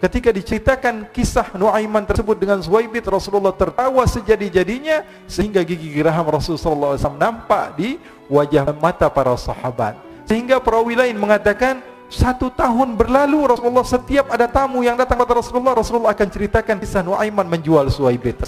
Ketika 0.00 0.32
diceritakan 0.32 1.12
kisah 1.12 1.52
Nuaiman 1.52 2.08
tersebut 2.08 2.32
dengan 2.40 2.56
Suwaibid 2.64 3.04
Rasulullah 3.04 3.52
tertawa 3.52 4.00
sejadi-jadinya 4.08 5.04
sehingga 5.28 5.60
gigi 5.60 5.92
geraham 5.92 6.24
Rasulullah 6.24 6.96
SAW 6.96 7.20
nampak 7.20 7.76
di 7.76 8.00
wajah 8.32 8.72
mata 8.80 9.12
para 9.12 9.36
sahabat. 9.36 10.09
Sehingga 10.30 10.62
perawi 10.62 10.94
lain 10.94 11.18
mengatakan 11.18 11.82
satu 12.06 12.54
tahun 12.54 12.94
berlalu 12.94 13.50
Rasulullah 13.50 13.82
setiap 13.82 14.30
ada 14.30 14.46
tamu 14.46 14.86
yang 14.86 14.94
datang 14.94 15.18
kepada 15.18 15.42
Rasulullah 15.42 15.74
Rasulullah 15.74 16.14
akan 16.14 16.28
ceritakan 16.30 16.78
kisah 16.78 17.02
Nuaiman 17.02 17.50
menjual 17.50 17.90
Suwaibit 17.90 18.38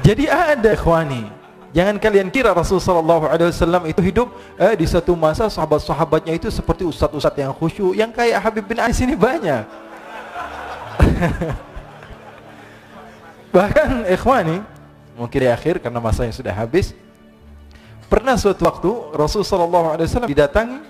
jadi 0.00 0.26
ada 0.26 0.74
ikhwani. 0.74 1.28
Jangan 1.70 2.02
kalian 2.02 2.34
kira 2.34 2.50
Rasulullah 2.50 3.30
SAW 3.54 3.86
itu 3.86 4.02
hidup 4.02 4.34
eh, 4.58 4.74
di 4.74 4.82
satu 4.90 5.14
masa 5.14 5.46
sahabat-sahabatnya 5.46 6.34
itu 6.34 6.50
seperti 6.50 6.82
ustaz-ustaz 6.82 7.30
yang 7.38 7.54
khusyuk 7.54 7.94
yang 7.94 8.10
kayak 8.10 8.42
Habib 8.42 8.66
bin 8.66 8.82
Ais 8.82 8.98
ini 8.98 9.14
banyak. 9.14 9.62
Bahkan 13.54 14.10
ikhwani 14.10 14.66
mungkin 15.14 15.38
di 15.46 15.46
akhir 15.46 15.78
karena 15.78 16.02
masanya 16.02 16.34
sudah 16.34 16.50
habis 16.50 16.90
Pernah 18.10 18.34
suatu 18.34 18.66
waktu 18.66 18.90
Rasul 19.14 19.46
sallallahu 19.46 19.94
alaihi 19.94 20.10
wasallam 20.10 20.30
didatangi 20.34 20.82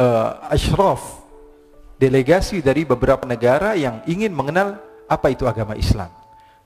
uh, 0.00 0.48
asyraf 0.48 1.20
delegasi 2.00 2.64
dari 2.64 2.88
beberapa 2.88 3.28
negara 3.28 3.76
yang 3.76 4.00
ingin 4.08 4.32
mengenal 4.32 4.80
apa 5.04 5.28
itu 5.28 5.44
agama 5.44 5.76
Islam. 5.76 6.08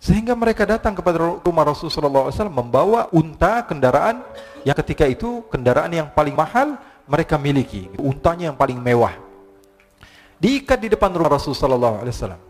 Sehingga 0.00 0.32
mereka 0.38 0.64
datang 0.64 0.94
kepada 0.94 1.42
rumah 1.42 1.66
Rasul 1.66 1.90
sallallahu 1.90 2.30
alaihi 2.30 2.36
wasallam 2.38 2.56
membawa 2.62 3.10
unta 3.12 3.66
kendaraan 3.66 4.22
yang 4.62 4.78
ketika 4.86 5.04
itu 5.04 5.42
kendaraan 5.50 5.92
yang 5.92 6.08
paling 6.14 6.32
mahal 6.32 6.78
mereka 7.10 7.34
miliki, 7.34 7.90
untanya 7.98 8.54
yang 8.54 8.56
paling 8.56 8.78
mewah. 8.78 9.18
Diikat 10.40 10.78
di 10.78 10.88
depan 10.94 11.10
rumah 11.10 11.36
Rasul 11.36 11.58
sallallahu 11.58 12.00
alaihi 12.00 12.14
wasallam. 12.14 12.40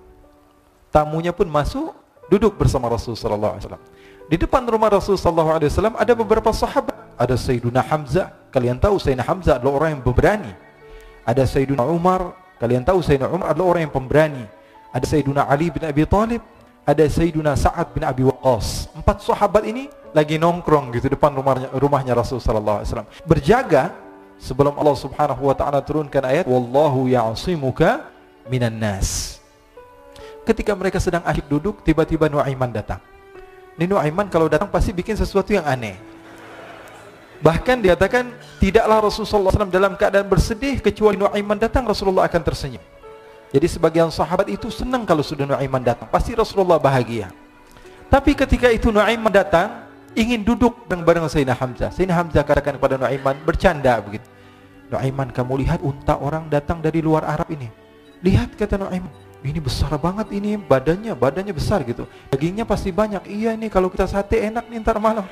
Tamunya 0.93 1.33
pun 1.33 1.49
masuk 1.49 1.97
duduk 2.31 2.55
bersama 2.55 2.87
Rasul 2.87 3.19
sallallahu 3.19 3.57
alaihi 3.57 3.65
wasallam. 3.67 3.85
Di 4.31 4.39
depan 4.39 4.63
rumah 4.63 4.95
Rasul 4.95 5.19
sallallahu 5.19 5.59
alaihi 5.59 5.75
wasallam 5.75 5.99
ada 5.99 6.15
beberapa 6.15 6.55
sahabat. 6.55 6.95
Ada 7.19 7.35
Sayyiduna 7.35 7.83
Hamzah. 7.83 8.31
Kalian 8.55 8.79
tahu 8.79 9.03
Sayyidina 9.03 9.27
Hamzah 9.27 9.59
adalah 9.59 9.83
orang 9.83 9.91
yang 9.99 10.03
pemberani. 10.07 10.55
Ada 11.27 11.51
Sayyiduna 11.51 11.83
Umar. 11.91 12.39
Kalian 12.63 12.87
tahu 12.87 13.03
Sayyidina 13.03 13.27
Umar 13.27 13.51
adalah 13.51 13.75
orang 13.75 13.91
yang 13.91 13.95
pemberani. 13.95 14.47
Ada 14.95 15.03
Sayyiduna 15.11 15.51
Ali 15.51 15.75
bin 15.75 15.83
Abi 15.83 16.07
Talib. 16.07 16.47
Ada 16.87 17.11
Sayyiduna 17.11 17.59
Sa'ad 17.59 17.91
bin 17.91 18.07
Abi 18.07 18.23
Waqqas. 18.23 18.95
Empat 18.95 19.19
sahabat 19.27 19.67
ini 19.67 19.91
lagi 20.15 20.39
nongkrong 20.39 20.95
gitu 20.95 21.11
depan 21.11 21.35
rumahnya, 21.35 21.69
rumahnya 21.75 22.15
Rasul 22.15 22.39
sallallahu 22.39 22.83
alaihi 22.83 22.89
wasallam. 22.89 23.11
Berjaga 23.27 23.83
sebelum 24.39 24.79
Allah 24.79 24.95
Subhanahu 24.95 25.43
wa 25.43 25.55
taala 25.59 25.83
turunkan 25.83 26.23
ayat 26.23 26.47
wallahu 26.47 27.11
ya'simuka 27.11 28.07
minan 28.47 28.79
nas. 28.79 29.43
Ketika 30.47 30.71
mereka 30.79 31.03
sedang 31.03 31.27
asyik 31.27 31.51
duduk, 31.51 31.83
tiba-tiba 31.83 32.31
Nuaiman 32.31 32.71
datang. 32.71 33.10
Ini 33.79 33.87
Nuaiman 33.91 34.27
kalau 34.33 34.51
datang 34.51 34.71
pasti 34.71 34.91
bikin 34.91 35.15
sesuatu 35.15 35.51
yang 35.55 35.67
aneh. 35.67 35.99
Bahkan 37.41 37.81
dikatakan 37.81 38.29
tidaklah 38.61 39.09
Rasulullah 39.09 39.49
SAW 39.49 39.73
dalam 39.73 39.97
keadaan 39.97 40.29
bersedih 40.29 40.85
kecuali 40.85 41.17
Nuaiman 41.17 41.57
datang 41.57 41.89
Rasulullah 41.89 42.29
akan 42.29 42.43
tersenyum. 42.45 42.85
Jadi 43.51 43.67
sebagian 43.67 44.13
sahabat 44.13 44.47
itu 44.47 44.69
senang 44.71 45.03
kalau 45.03 45.25
sudah 45.25 45.49
Nuaiman 45.49 45.83
datang, 45.83 46.07
pasti 46.07 46.37
Rasulullah 46.37 46.79
bahagia. 46.79 47.33
Tapi 48.07 48.37
ketika 48.37 48.69
itu 48.71 48.93
Nuaiman 48.93 49.33
datang, 49.33 49.89
ingin 50.15 50.45
duduk 50.45 50.87
bareng-bareng 50.87 51.27
Sayyidina 51.27 51.57
Hamzah. 51.59 51.91
Sayyidina 51.91 52.15
Hamzah 52.15 52.43
katakan 52.45 52.77
kepada 52.79 53.01
Nuaiman 53.01 53.41
bercanda 53.43 53.99
begitu. 53.99 54.27
Nuaiman 54.91 55.31
kamu 55.31 55.67
lihat 55.67 55.81
unta 55.83 56.19
orang 56.19 56.51
datang 56.51 56.83
dari 56.83 57.01
luar 57.01 57.27
Arab 57.27 57.49
ini. 57.51 57.67
Lihat 58.21 58.55
kata 58.55 58.77
Nuaiman, 58.77 59.11
ini 59.41 59.57
besar 59.57 59.97
banget 59.97 60.29
ini 60.37 60.61
badannya, 60.61 61.17
badannya 61.17 61.55
besar 61.57 61.81
gitu. 61.89 62.05
Dagingnya 62.29 62.69
pasti 62.69 62.93
banyak. 62.93 63.25
Iya 63.25 63.57
ini 63.57 63.73
kalau 63.73 63.89
kita 63.89 64.05
sate 64.05 64.37
enak 64.45 64.69
nih 64.69 64.85
ntar 64.85 65.01
malam. 65.01 65.25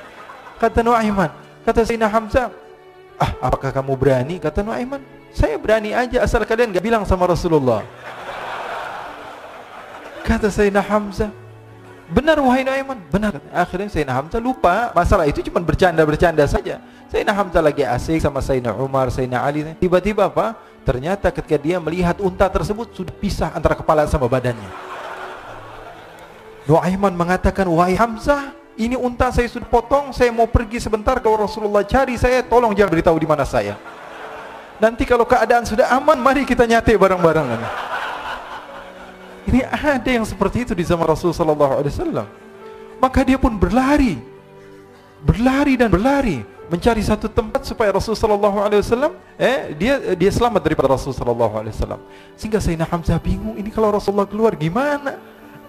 Kata 0.59 0.81
Nuaiman, 0.83 1.31
Kata 1.69 1.85
Sayyidina 1.85 2.09
Hamzah, 2.09 2.49
ah 3.21 3.31
apakah 3.45 3.69
kamu 3.69 3.93
berani? 4.01 4.41
Kata 4.41 4.65
Nuaiman, 4.65 5.05
saya 5.37 5.61
berani 5.61 5.93
aja 5.93 6.25
asal 6.25 6.41
kalian 6.49 6.73
gak 6.73 6.81
bilang 6.81 7.05
sama 7.05 7.29
Rasulullah. 7.29 7.85
Kata 10.25 10.49
Sayyidina 10.49 10.81
Hamzah, 10.81 11.29
benar 12.09 12.41
wahai 12.41 12.65
Nuaiman, 12.65 12.97
benar. 13.13 13.37
Akhirnya 13.53 13.93
Sayyidina 13.93 14.17
Hamzah 14.17 14.41
lupa 14.41 14.97
masalah 14.97 15.29
itu 15.29 15.45
cuma 15.45 15.61
bercanda-bercanda 15.61 16.49
saja. 16.49 16.81
Sayyidina 17.13 17.37
Hamzah 17.37 17.61
lagi 17.61 17.85
asik 17.85 18.25
sama 18.25 18.41
Sayyidina 18.41 18.73
Umar, 18.73 19.13
Sayyidina 19.13 19.45
Ali. 19.45 19.69
Tiba-tiba 19.77 20.33
apa? 20.33 20.57
Ternyata 20.89 21.29
ketika 21.29 21.61
dia 21.61 21.77
melihat 21.77 22.17
unta 22.17 22.49
tersebut 22.49 22.89
sudah 22.97 23.13
pisah 23.13 23.53
antara 23.53 23.77
kepala 23.77 24.09
sama 24.09 24.25
badannya. 24.25 24.73
Nuaiman 26.65 27.13
mengatakan, 27.13 27.69
wahai 27.69 27.93
Hamzah, 27.93 28.57
ini 28.73 28.97
unta 28.97 29.29
saya 29.29 29.53
sudah 29.53 29.69
potong, 29.69 30.17
saya 30.17 30.33
mau 30.33 30.49
pergi 30.49 30.81
sebentar 30.81 31.21
kalau 31.21 31.45
Rasulullah 31.45 31.85
cari 31.85 32.17
saya, 32.17 32.41
tolong 32.41 32.73
jangan 32.73 32.97
beritahu 32.97 33.21
di 33.21 33.29
mana 33.29 33.45
saya. 33.45 33.77
Nanti 34.81 35.05
kalau 35.05 35.29
keadaan 35.29 35.69
sudah 35.69 35.93
aman, 35.93 36.17
mari 36.17 36.49
kita 36.49 36.65
nyate 36.65 36.97
bareng-bareng. 36.97 37.49
Ini 39.53 39.69
ada 39.69 40.09
yang 40.09 40.25
seperti 40.25 40.65
itu 40.65 40.73
di 40.73 40.89
zaman 40.89 41.05
Rasulullah 41.05 41.85
SAW. 41.85 42.25
Maka 42.97 43.21
dia 43.29 43.37
pun 43.37 43.61
berlari, 43.61 44.17
berlari 45.21 45.77
dan 45.77 45.93
berlari 45.93 46.58
mencari 46.69 47.01
satu 47.01 47.27
tempat 47.29 47.65
supaya 47.65 47.93
Rasulullah 47.93 48.53
SAW 48.81 49.17
eh 49.41 49.73
dia 49.75 49.99
dia 50.15 50.31
selamat 50.33 50.61
daripada 50.61 50.95
Rasulullah 50.95 51.49
SAW. 51.73 52.01
Sehingga 52.37 52.61
Sayyidina 52.61 52.87
Hamzah 52.89 53.19
bingung 53.19 53.57
ini 53.57 53.73
kalau 53.73 53.93
Rasulullah 53.93 54.29
keluar 54.29 54.53
gimana? 54.55 55.17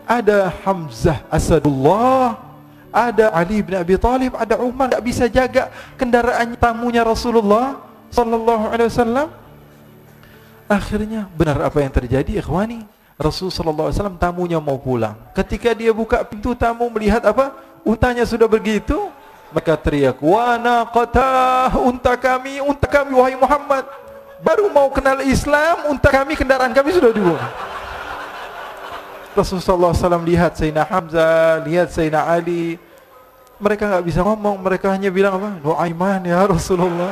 Ada 0.03 0.51
Hamzah 0.65 1.23
Asadullah 1.31 2.49
ada 2.89 3.29
Ali 3.33 3.62
bin 3.62 3.77
Abi 3.77 3.95
Thalib, 4.01 4.33
ada 4.33 4.57
Umar 4.57 4.89
tak 4.89 5.01
bisa 5.05 5.29
jaga 5.29 5.69
kendaraan 5.93 6.57
tamunya 6.57 7.05
Rasulullah 7.05 7.85
sallallahu 8.09 8.73
alaihi 8.73 8.89
wasallam. 8.89 9.27
Akhirnya 10.69 11.29
benar 11.33 11.62
apa 11.65 11.81
yang 11.81 11.93
terjadi 11.93 12.41
ikhwani? 12.41 12.85
Rasul 13.19 13.51
sallallahu 13.51 13.89
alaihi 13.89 13.97
wasallam 13.99 14.17
tamunya 14.21 14.59
mau 14.62 14.77
pulang. 14.77 15.17
Ketika 15.33 15.73
dia 15.73 15.91
buka 15.91 16.21
pintu 16.23 16.53
tamu 16.53 16.88
melihat 16.93 17.25
apa? 17.25 17.51
Untanya 17.83 18.23
sudah 18.23 18.45
begitu, 18.45 18.95
maka 19.53 19.73
teriak, 19.77 20.17
"Wa 20.21 20.57
naqatah 20.57 21.77
unta 21.81 22.13
kami, 22.17 22.62
unta 22.62 22.85
kami 22.85 23.12
wahai 23.13 23.35
Muhammad." 23.38 23.85
Baru 24.39 24.71
mau 24.71 24.88
kenal 24.88 25.19
Islam, 25.27 25.91
unta 25.91 26.07
kami, 26.07 26.39
kendaraan 26.39 26.71
kami 26.71 26.95
sudah 26.95 27.12
dibuang. 27.12 27.43
Rasulullah 29.35 29.91
SAW 29.93 30.23
lihat 30.25 30.55
Sayyidina 30.55 30.88
Hamzah, 30.88 31.63
lihat 31.67 31.91
Sayyidina 31.91 32.23
Ali. 32.23 32.79
Mereka 33.59 33.83
nggak 33.91 34.05
bisa 34.07 34.23
ngomong, 34.23 34.63
mereka 34.63 34.88
hanya 34.95 35.12
bilang 35.12 35.35
apa? 35.35 35.59
Nuaiman 35.59 36.23
ya 36.23 36.39
Rasulullah. 36.47 37.12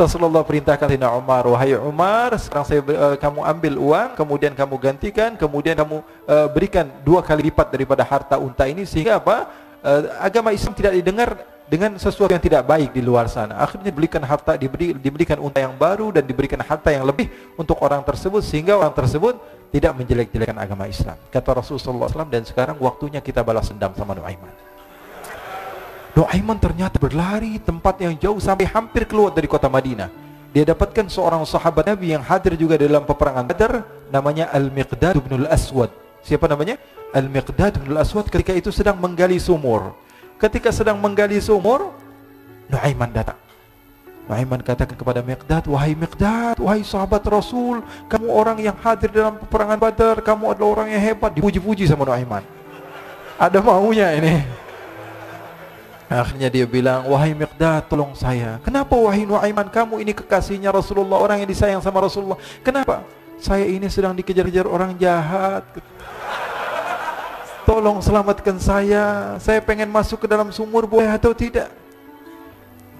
Rasulullah 0.00 0.40
perintahkan 0.40 0.88
Sayyidina 0.88 1.12
Umar, 1.12 1.44
wahai 1.44 1.76
Umar, 1.76 2.32
sekarang 2.40 2.64
saya 2.64 2.80
uh, 2.80 3.16
kamu 3.20 3.40
ambil 3.44 3.74
uang, 3.76 4.08
kemudian 4.16 4.52
kamu 4.56 4.74
gantikan, 4.80 5.30
kemudian 5.36 5.76
kamu 5.76 6.00
uh, 6.24 6.48
berikan 6.48 6.88
dua 7.04 7.20
kali 7.20 7.52
lipat 7.52 7.68
daripada 7.68 8.00
harta 8.00 8.40
unta 8.40 8.64
ini 8.64 8.88
sehingga 8.88 9.20
apa? 9.20 9.52
Uh, 9.80 10.08
agama 10.20 10.52
Islam 10.56 10.72
tidak 10.72 10.92
didengar 10.96 11.36
dengan 11.70 11.94
sesuatu 12.00 12.34
yang 12.34 12.42
tidak 12.42 12.66
baik 12.66 12.90
di 12.90 12.98
luar 12.98 13.30
sana. 13.30 13.60
Akhirnya 13.62 13.94
diberikan 13.94 14.18
harta, 14.26 14.58
diberi, 14.58 14.90
diberikan 14.96 15.38
unta 15.38 15.62
yang 15.62 15.78
baru 15.78 16.10
dan 16.10 16.26
diberikan 16.26 16.58
harta 16.58 16.90
yang 16.90 17.06
lebih 17.06 17.30
untuk 17.54 17.78
orang 17.78 18.02
tersebut 18.02 18.42
sehingga 18.42 18.74
orang 18.74 18.90
tersebut 18.90 19.38
tidak 19.70 19.94
menjelek-jelekan 19.94 20.58
agama 20.58 20.90
Islam. 20.90 21.14
Kata 21.30 21.62
Rasulullah 21.62 22.10
SAW 22.10 22.26
dan 22.26 22.42
sekarang 22.42 22.74
waktunya 22.82 23.22
kita 23.22 23.46
balas 23.46 23.70
dendam 23.70 23.94
sama 23.94 24.18
Nuaiman. 24.18 24.69
Nuaiman 26.14 26.58
ternyata 26.58 26.98
berlari 26.98 27.62
tempat 27.62 28.02
yang 28.02 28.14
jauh 28.18 28.42
sampai 28.42 28.66
hampir 28.66 29.06
keluar 29.06 29.30
dari 29.30 29.46
kota 29.46 29.70
Madinah. 29.70 30.10
Dia 30.50 30.66
dapatkan 30.66 31.06
seorang 31.06 31.46
sahabat 31.46 31.86
Nabi 31.86 32.10
yang 32.18 32.26
hadir 32.26 32.58
juga 32.58 32.74
dalam 32.74 33.06
peperangan 33.06 33.46
Badar 33.46 33.86
namanya 34.10 34.50
Al-Miqdad 34.50 35.22
bin 35.22 35.46
Al-Aswad. 35.46 35.94
Siapa 36.26 36.50
namanya? 36.50 36.74
Al-Miqdad 37.10 37.82
bin 37.82 37.94
Al-Aswad 37.94 38.30
ketika 38.30 38.54
itu 38.54 38.70
sedang 38.70 38.94
menggali 38.98 39.38
sumur 39.42 39.98
ketika 40.40 40.70
sedang 40.70 40.96
menggali 40.96 41.36
sumur 41.42 41.90
Nuaiman 42.70 43.10
datang 43.10 43.36
Nuaiman 44.30 44.62
katakan 44.62 44.94
kepada 44.94 45.20
Miqdad 45.26 45.66
wahai 45.66 45.98
Miqdad 45.98 46.62
wahai 46.62 46.86
sahabat 46.86 47.26
Rasul 47.26 47.82
kamu 48.06 48.26
orang 48.30 48.58
yang 48.62 48.78
hadir 48.78 49.10
dalam 49.10 49.36
peperangan 49.42 49.78
Badar 49.82 50.16
kamu 50.22 50.54
adalah 50.54 50.68
orang 50.80 50.88
yang 50.94 51.02
hebat 51.02 51.34
dipuji-puji 51.34 51.90
sama 51.90 52.06
Nuaiman 52.06 52.46
ada 53.36 53.58
maunya 53.58 54.14
ini 54.14 54.46
akhirnya 56.10 56.50
dia 56.50 56.66
bilang 56.66 57.06
wahai 57.06 57.30
Miqdad 57.38 57.86
tolong 57.86 58.18
saya 58.18 58.58
kenapa 58.66 58.98
wahai 58.98 59.22
Nuaiman 59.22 59.70
kamu 59.70 60.02
ini 60.02 60.10
kekasihnya 60.10 60.74
Rasulullah 60.74 61.22
orang 61.22 61.46
yang 61.46 61.48
disayang 61.48 61.78
sama 61.78 62.02
Rasulullah 62.02 62.36
kenapa 62.66 63.06
saya 63.38 63.64
ini 63.64 63.86
sedang 63.86 64.12
dikejar-kejar 64.18 64.66
orang 64.66 64.98
jahat 64.98 65.62
Tolong 67.70 68.02
selamatkan 68.02 68.58
saya. 68.58 69.38
Saya 69.38 69.62
pengen 69.62 69.86
masuk 69.86 70.24
ke 70.24 70.26
dalam 70.26 70.50
sumur 70.50 70.90
boleh 70.90 71.06
atau 71.06 71.30
tidak? 71.30 71.70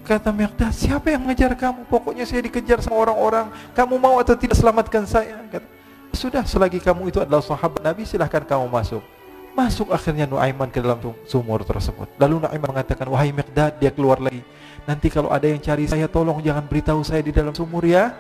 Kata 0.07 0.31
Miqdad, 0.31 0.71
siapa 0.71 1.11
yang 1.11 1.27
mengejar 1.27 1.59
kamu? 1.59 1.91
Pokoknya 1.91 2.23
saya 2.23 2.47
dikejar 2.47 2.79
sama 2.79 3.03
orang-orang. 3.03 3.51
Kamu 3.75 3.99
mau 3.99 4.23
atau 4.23 4.39
tidak 4.39 4.55
selamatkan 4.55 5.11
saya? 5.11 5.43
Kata, 5.51 5.67
sudah 6.15 6.47
selagi 6.47 6.79
kamu 6.79 7.11
itu 7.11 7.19
adalah 7.19 7.43
sahabat 7.43 7.83
Nabi 7.83 8.07
silahkan 8.07 8.47
kamu 8.47 8.71
masuk. 8.71 9.03
Masuk 9.51 9.91
akhirnya 9.91 10.31
Nuaiman 10.31 10.71
ke 10.71 10.79
dalam 10.79 10.99
sumur 11.27 11.67
tersebut. 11.67 12.07
Lalu 12.17 12.47
Nuaiman 12.47 12.71
mengatakan, 12.71 13.11
wahai 13.11 13.35
Miqdad, 13.35 13.77
dia 13.83 13.91
keluar 13.91 14.23
lagi. 14.23 14.41
Nanti 14.87 15.11
kalau 15.11 15.29
ada 15.29 15.45
yang 15.45 15.59
cari 15.59 15.85
saya, 15.91 16.07
tolong 16.07 16.39
jangan 16.41 16.65
beritahu 16.65 17.03
saya 17.03 17.21
di 17.21 17.35
dalam 17.35 17.53
sumur 17.53 17.83
ya. 17.83 18.15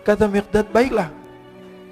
Kata 0.00 0.26
Miqdad, 0.26 0.72
baiklah. 0.72 1.12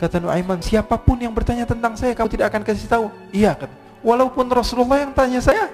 Kata 0.01 0.17
Nuaiman, 0.17 0.65
siapa 0.65 0.97
pun 0.97 1.21
yang 1.21 1.35
bertanya 1.35 1.69
tentang 1.69 1.93
saya, 1.95 2.17
kamu 2.17 2.29
tidak 2.33 2.47
akan 2.55 2.63
kasih 2.65 2.89
tahu. 2.89 3.07
Iya, 3.35 3.53
kata. 3.53 3.75
Walaupun 3.99 4.47
Rasulullah 4.49 5.03
yang 5.03 5.11
tanya 5.11 5.43
saya, 5.43 5.69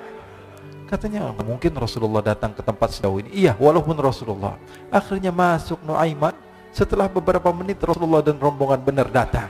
katanya 0.89 1.29
mungkin 1.45 1.77
Rasulullah 1.77 2.25
datang 2.25 2.57
ke 2.57 2.65
tempat 2.65 2.97
sejauh 2.97 3.21
ini. 3.21 3.31
Iya, 3.45 3.53
walaupun 3.61 3.95
Rasulullah. 4.01 4.57
Akhirnya 4.89 5.29
masuk 5.31 5.79
Nuaiman. 5.85 6.33
Setelah 6.75 7.07
beberapa 7.07 7.55
menit 7.55 7.79
Rasulullah 7.79 8.19
dan 8.19 8.35
rombongan 8.35 8.83
benar 8.83 9.07
datang. 9.07 9.47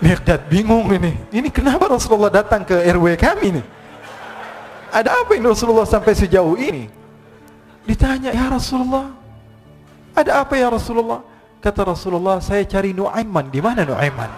Miqdad 0.00 0.48
bingung 0.48 0.88
ini. 0.88 1.12
Ini 1.28 1.52
kenapa 1.52 1.84
Rasulullah 1.84 2.32
datang 2.32 2.64
ke 2.64 2.72
RW 2.72 3.20
kami 3.20 3.60
nih? 3.60 3.66
Ada 4.90 5.22
apa 5.22 5.36
ini 5.36 5.44
Rasulullah 5.44 5.86
sampai 5.86 6.16
sejauh 6.16 6.56
ini? 6.56 6.90
Ditanya, 7.84 8.32
ya 8.32 8.48
Rasulullah, 8.50 9.12
ada 10.16 10.42
apa 10.42 10.56
ya 10.58 10.68
Rasulullah? 10.72 11.22
Kata 11.60 11.84
Rasulullah, 11.84 12.40
saya 12.40 12.64
cari 12.64 12.96
Nuaiman. 12.96 13.52
Di 13.52 13.60
mana 13.60 13.84
Nuaiman? 13.84 14.32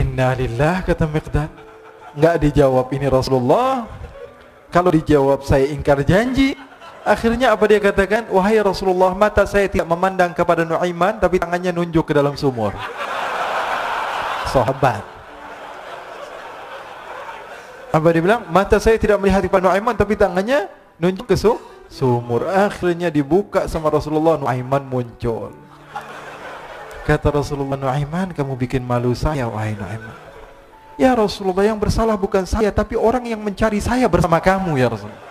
Innalillah 0.00 0.82
kata 0.82 1.04
Miqdad. 1.04 1.50
Enggak 2.16 2.34
dijawab 2.40 2.88
ini 2.92 3.06
Rasulullah. 3.08 3.84
Kalau 4.72 4.88
dijawab 4.88 5.44
saya 5.44 5.68
ingkar 5.68 6.00
janji. 6.04 6.56
Akhirnya 7.04 7.52
apa 7.52 7.64
dia 7.68 7.80
katakan? 7.82 8.30
Wahai 8.32 8.56
Rasulullah, 8.62 9.12
mata 9.12 9.44
saya 9.44 9.68
tidak 9.68 9.90
memandang 9.90 10.32
kepada 10.32 10.64
Nuaiman 10.64 11.20
tapi 11.20 11.36
tangannya 11.36 11.74
nunjuk 11.74 12.08
ke 12.08 12.12
dalam 12.16 12.32
sumur. 12.38 12.72
Sahabat. 14.52 15.02
Apa 17.92 18.06
dia 18.08 18.20
bilang? 18.24 18.48
Mata 18.48 18.80
saya 18.80 18.96
tidak 18.96 19.20
melihat 19.20 19.44
kepada 19.44 19.68
Nuaiman 19.68 19.96
tapi 19.96 20.16
tangannya 20.16 20.68
nunjuk 20.96 21.28
ke 21.28 21.36
sumur. 21.92 22.48
Akhirnya 22.48 23.12
dibuka 23.12 23.68
sama 23.68 23.92
Rasulullah, 23.92 24.40
Nuaiman 24.40 24.84
muncul. 24.84 25.52
Kata 27.04 27.28
Rasulullah, 27.32 27.76
Nuaiman 27.76 28.32
kamu 28.32 28.56
bikin 28.56 28.80
malu 28.80 29.12
saya, 29.12 29.44
wahai 29.48 29.76
Nuaiman. 29.76 30.16
Ya 30.96 31.12
Rasulullah, 31.12 31.64
yang 31.68 31.80
bersalah 31.80 32.16
bukan 32.16 32.44
saya, 32.48 32.72
tapi 32.72 32.96
orang 32.96 33.24
yang 33.28 33.40
mencari 33.40 33.80
saya 33.80 34.08
bersama 34.08 34.40
kamu 34.40 34.76
ya 34.76 34.88
Rasulullah. 34.92 35.24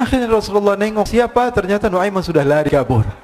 Akhirnya 0.00 0.28
Rasulullah 0.28 0.74
nengok 0.76 1.08
siapa? 1.08 1.48
Ternyata 1.52 1.88
Nuaiman 1.92 2.24
sudah 2.24 2.44
lari 2.44 2.68
kabur. 2.72 3.23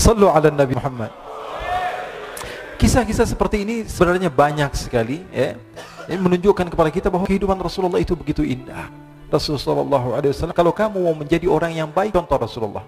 Sallu 0.00 0.32
ala 0.32 0.48
Nabi 0.48 0.72
Muhammad. 0.72 1.12
Kisah-kisah 2.80 3.28
seperti 3.28 3.68
ini 3.68 3.84
sebenarnya 3.84 4.32
banyak 4.32 4.72
sekali 4.72 5.20
ya. 5.28 5.60
Ini 6.08 6.16
menunjukkan 6.16 6.72
kepada 6.72 6.88
kita 6.88 7.12
bahwa 7.12 7.28
kehidupan 7.28 7.60
Rasulullah 7.60 8.00
itu 8.00 8.16
begitu 8.16 8.40
indah. 8.40 8.88
Rasulullah 9.28 10.24
SAW 10.32 10.56
kalau 10.56 10.72
kamu 10.72 11.04
mau 11.04 11.12
menjadi 11.12 11.44
orang 11.52 11.76
yang 11.76 11.92
baik 11.92 12.16
contoh 12.16 12.40
Rasulullah. 12.40 12.80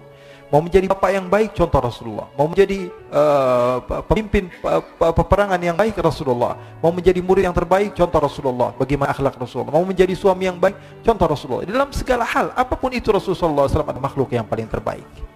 Mau 0.49 0.65
menjadi 0.65 0.89
bapak 0.89 1.09
yang 1.13 1.29
baik 1.29 1.53
contoh 1.53 1.81
Rasulullah. 1.85 2.27
Mau 2.33 2.49
menjadi 2.49 2.89
uh, 3.13 3.77
pemimpin 4.09 4.49
uh, 4.65 4.81
peperangan 5.13 5.61
yang 5.61 5.77
baik 5.77 5.93
Rasulullah. 6.01 6.57
Mau 6.81 6.89
menjadi 6.89 7.21
murid 7.21 7.45
yang 7.45 7.53
terbaik 7.53 7.93
contoh 7.93 8.25
Rasulullah. 8.25 8.73
Bagaimana 8.73 9.13
akhlak 9.13 9.37
Rasulullah? 9.37 9.69
Mau 9.69 9.85
menjadi 9.85 10.17
suami 10.17 10.49
yang 10.49 10.57
baik 10.57 11.05
contoh 11.05 11.29
Rasulullah. 11.29 11.61
Dalam 11.69 11.93
segala 11.93 12.25
hal 12.25 12.49
apa 12.57 12.73
pun 12.73 12.89
itu 12.89 13.13
Rasulullah 13.13 13.69
SAW 13.69 13.85
adalah 13.85 14.01
makhluk 14.01 14.33
yang 14.33 14.49
paling 14.49 14.65
terbaik 14.65 15.32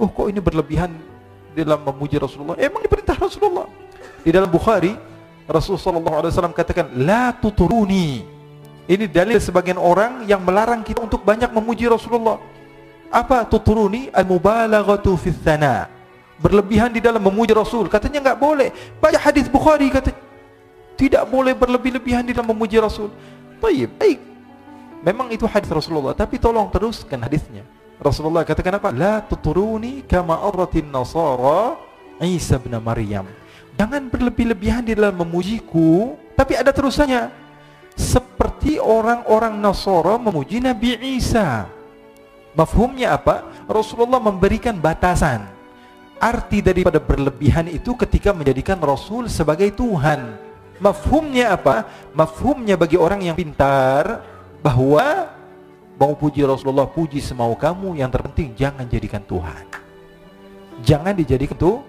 oh 0.00 0.08
kok 0.08 0.26
ini 0.32 0.40
berlebihan 0.40 0.90
dalam 1.52 1.80
memuji 1.84 2.16
Rasulullah 2.16 2.56
emang 2.56 2.80
diperintah 2.80 3.14
Rasulullah 3.20 3.68
di 4.24 4.30
dalam 4.32 4.48
Bukhari 4.48 4.96
Rasulullah 5.44 6.24
SAW 6.30 6.56
katakan 6.56 6.88
la 6.96 7.36
tuturuni 7.36 8.40
ini 8.90 9.06
dalil 9.06 9.38
sebagian 9.38 9.78
orang 9.78 10.26
yang 10.26 10.42
melarang 10.42 10.82
kita 10.82 10.98
untuk 10.98 11.22
banyak 11.22 11.46
memuji 11.54 11.86
Rasulullah. 11.86 12.42
Apa 13.06 13.46
tuturuni 13.46 14.10
al-mubalaghatu 14.10 15.14
fi 15.14 15.30
tsana. 15.30 15.86
Berlebihan 16.42 16.90
di 16.90 16.98
dalam 16.98 17.22
memuji 17.22 17.54
Rasul. 17.54 17.86
Katanya 17.86 18.18
enggak 18.18 18.38
boleh. 18.42 18.74
Baca 18.98 19.14
hadis 19.14 19.46
Bukhari 19.46 19.94
kata 19.94 20.10
tidak 20.98 21.22
boleh 21.30 21.54
berlebih-lebihan 21.54 22.26
di 22.26 22.34
dalam 22.34 22.50
memuji 22.50 22.82
Rasul. 22.82 23.14
Baik, 23.62 23.94
baik. 23.94 24.18
Memang 25.06 25.30
itu 25.30 25.46
hadis 25.46 25.70
Rasulullah, 25.70 26.12
tapi 26.12 26.42
tolong 26.42 26.66
teruskan 26.74 27.22
hadisnya. 27.22 27.62
Rasulullah 28.00 28.48
katakan 28.48 28.80
apa? 28.80 28.90
La 28.90 29.20
tuturuni 29.20 30.02
kama 30.08 30.40
arratin 30.40 30.88
nasara 30.88 31.76
Isa 32.20 32.56
bin 32.60 32.76
Maryam. 32.80 33.28
Jangan 33.76 34.12
berlebih-lebihan 34.12 34.84
di 34.84 34.92
dalam 34.92 35.16
memujiku, 35.24 36.16
tapi 36.36 36.52
ada 36.52 36.68
terusannya 36.68 37.32
seperti 37.96 38.76
orang-orang 38.76 39.56
Nasara 39.56 40.20
memuji 40.20 40.60
Nabi 40.60 41.00
Isa. 41.16 41.64
Mafhumnya 42.52 43.16
apa? 43.16 43.46
Rasulullah 43.64 44.20
memberikan 44.20 44.76
batasan. 44.76 45.48
Arti 46.20 46.60
daripada 46.60 47.00
berlebihan 47.00 47.72
itu 47.72 47.96
ketika 47.96 48.36
menjadikan 48.36 48.76
Rasul 48.84 49.32
sebagai 49.32 49.72
Tuhan. 49.72 50.36
Mafhumnya 50.76 51.56
apa? 51.56 51.88
Mafhumnya 52.12 52.76
bagi 52.76 53.00
orang 53.00 53.24
yang 53.24 53.32
pintar 53.32 54.20
bahwa 54.60 55.32
mau 56.00 56.16
puji 56.16 56.40
Rasulullah 56.48 56.88
puji 56.88 57.20
semau 57.20 57.52
kamu 57.52 58.00
yang 58.00 58.08
terpenting 58.08 58.56
jangan 58.56 58.88
jadikan 58.88 59.20
Tuhan. 59.20 59.64
Jangan 60.80 61.12
dijadikan 61.12 61.60
tuh 61.60 61.84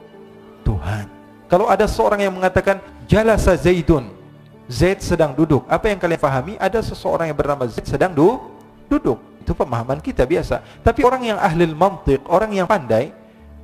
Tuhan. 0.68 1.08
Kalau 1.48 1.72
ada 1.72 1.88
seorang 1.88 2.20
yang 2.20 2.36
mengatakan 2.36 2.84
jalasa 3.08 3.56
Zaidun 3.56 4.12
Z 4.68 5.00
sedang 5.00 5.32
duduk. 5.32 5.64
Apa 5.72 5.88
yang 5.88 6.00
kalian 6.00 6.20
pahami? 6.20 6.54
Ada 6.60 6.84
seseorang 6.84 7.32
yang 7.32 7.38
bernama 7.40 7.64
Z 7.72 7.88
sedang 7.88 8.12
du 8.12 8.36
duduk. 8.92 9.20
Itu 9.40 9.56
pemahaman 9.56 10.04
kita 10.04 10.28
biasa. 10.28 10.60
Tapi 10.84 11.08
orang 11.08 11.32
yang 11.32 11.40
ahli 11.40 11.72
mantik, 11.72 12.20
orang 12.28 12.52
yang 12.52 12.68
pandai, 12.68 13.16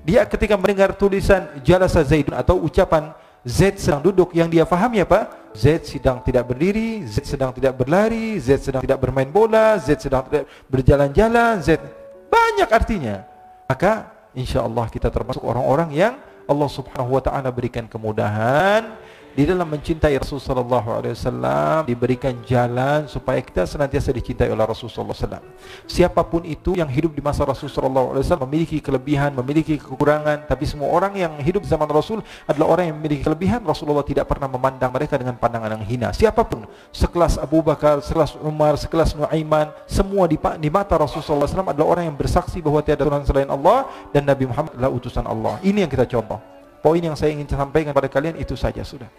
dia 0.08 0.24
ketika 0.24 0.56
mendengar 0.56 0.96
tulisan 0.96 1.60
jalasa 1.60 2.08
Zaidun 2.08 2.40
atau 2.40 2.56
ucapan 2.64 3.12
Z 3.44 3.84
sedang 3.84 4.00
duduk 4.00 4.32
yang 4.32 4.48
dia 4.48 4.64
fahami 4.64 5.04
apa? 5.04 5.47
Z 5.58 5.90
sedang 5.90 6.22
tidak 6.22 6.54
berdiri, 6.54 7.02
Z 7.10 7.26
sedang 7.26 7.50
tidak 7.50 7.74
berlari, 7.82 8.38
Z 8.38 8.62
sedang 8.62 8.86
tidak 8.86 9.02
bermain 9.02 9.26
bola, 9.26 9.82
Z 9.82 9.98
sedang 9.98 10.22
tidak 10.30 10.46
berjalan-jalan, 10.70 11.66
Z 11.66 11.82
banyak 12.30 12.70
artinya. 12.70 13.26
Maka 13.66 14.14
insya 14.38 14.62
Allah 14.62 14.86
kita 14.86 15.10
termasuk 15.10 15.42
orang-orang 15.42 15.90
yang 15.98 16.14
Allah 16.46 16.70
Subhanahu 16.70 17.18
wa 17.18 17.22
taala 17.26 17.50
berikan 17.50 17.90
kemudahan 17.90 18.96
di 19.38 19.46
dalam 19.46 19.70
mencintai 19.70 20.18
Rasul 20.18 20.42
sallallahu 20.42 20.90
alaihi 20.98 21.14
wasallam 21.14 21.86
diberikan 21.86 22.34
jalan 22.42 23.06
supaya 23.06 23.38
kita 23.38 23.70
senantiasa 23.70 24.10
dicintai 24.10 24.50
oleh 24.50 24.66
Rasul 24.66 24.90
sallallahu 24.90 25.14
alaihi 25.14 25.30
wasallam. 25.30 25.46
Siapa 25.86 26.26
pun 26.26 26.42
itu 26.42 26.74
yang 26.74 26.90
hidup 26.90 27.14
di 27.14 27.22
masa 27.22 27.46
Rasul 27.46 27.70
sallallahu 27.70 28.18
alaihi 28.18 28.26
wasallam 28.26 28.50
memiliki 28.50 28.82
kelebihan, 28.82 29.38
memiliki 29.38 29.78
kekurangan, 29.78 30.50
tapi 30.50 30.66
semua 30.66 30.90
orang 30.90 31.14
yang 31.22 31.38
hidup 31.38 31.62
zaman 31.70 31.86
Rasul 31.86 32.26
adalah 32.50 32.66
orang 32.74 32.90
yang 32.90 32.98
memiliki 32.98 33.30
kelebihan. 33.30 33.62
Rasulullah 33.62 34.02
tidak 34.02 34.26
pernah 34.26 34.50
memandang 34.50 34.90
mereka 34.90 35.22
dengan 35.22 35.38
pandangan 35.38 35.70
yang 35.78 35.86
hina. 35.86 36.10
Siapa 36.18 36.42
pun, 36.42 36.66
sekelas 36.90 37.38
Abu 37.38 37.62
Bakar, 37.62 38.02
sekelas 38.02 38.42
Umar, 38.42 38.74
sekelas 38.82 39.14
Nuaiman, 39.14 39.70
semua 39.86 40.26
di, 40.26 40.42
di 40.58 40.70
mata 40.74 40.98
Rasul 40.98 41.22
sallallahu 41.22 41.46
alaihi 41.46 41.54
wasallam 41.54 41.72
adalah 41.78 41.88
orang 41.94 42.04
yang 42.10 42.18
bersaksi 42.18 42.58
bahwa 42.58 42.82
tiada 42.82 43.06
Tuhan 43.06 43.22
selain 43.22 43.54
Allah 43.54 43.86
dan 44.10 44.26
Nabi 44.26 44.50
Muhammad 44.50 44.74
adalah 44.74 44.90
utusan 44.98 45.30
Allah. 45.30 45.62
Ini 45.62 45.86
yang 45.86 45.92
kita 45.94 46.10
contoh. 46.10 46.57
Poin 46.82 47.02
yang 47.02 47.18
saya 47.18 47.34
ingin 47.34 47.50
sampaikan 47.50 47.92
pada 47.92 48.08
kalian 48.08 48.38
itu 48.38 48.54
saja 48.54 48.86
sudah. 48.86 49.10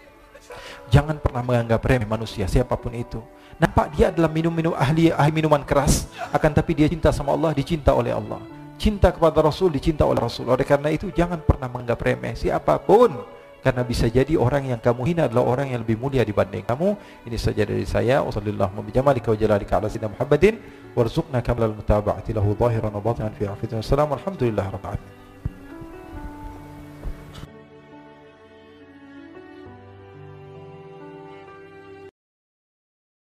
Jangan 0.89 1.21
pernah 1.21 1.45
menganggap 1.45 1.85
remeh 1.85 2.09
manusia 2.09 2.49
siapa 2.49 2.73
pun 2.73 2.95
itu. 2.97 3.21
Nampak 3.59 3.93
dia 3.93 4.09
adalah 4.09 4.31
minum-minum 4.31 4.73
ahli 4.73 5.11
ahli 5.11 5.31
minuman 5.35 5.61
keras, 5.61 6.07
akan 6.33 6.51
tapi 6.55 6.73
dia 6.73 6.87
cinta 6.89 7.11
sama 7.11 7.35
Allah, 7.35 7.51
dicinta 7.53 7.93
oleh 7.93 8.15
Allah. 8.15 8.41
Cinta 8.79 9.11
kepada 9.11 9.43
Rasul, 9.43 9.75
dicinta 9.75 10.07
oleh 10.07 10.23
Rasul. 10.23 10.47
Oleh 10.47 10.63
karena 10.63 10.87
itu 10.87 11.11
jangan 11.11 11.43
pernah 11.43 11.67
menganggap 11.67 11.99
remeh 11.99 12.33
siapa 12.39 12.79
pun. 12.79 13.11
Karena 13.59 13.83
bisa 13.83 14.07
jadi 14.07 14.39
orang 14.39 14.71
yang 14.71 14.79
kamu 14.79 15.01
hina 15.03 15.27
adalah 15.27 15.43
orang 15.43 15.75
yang 15.75 15.83
lebih 15.83 15.99
mulia 15.99 16.23
dibanding 16.23 16.63
kamu. 16.63 16.95
Ini 17.27 17.35
saja 17.35 17.67
dari 17.67 17.83
saya. 17.83 18.23
Wassalamualaikum 18.23 18.87
warahmatullahi 18.87 19.67
wabarakatuh. 19.67 20.07
Muhammadin 20.15 20.55
warzuqna 20.95 21.43
kamlal 21.43 21.75
mutaba'ati 21.75 22.31
lahu 22.31 22.55
zahiran 22.55 22.95
wa 22.95 23.03
batinan 23.03 23.35
fi 23.35 23.51
afiyatin. 23.51 23.83
Wassalamualaikum 23.83 24.31
warahmatullahi 24.31 24.67
wabarakatuh. 24.71 25.28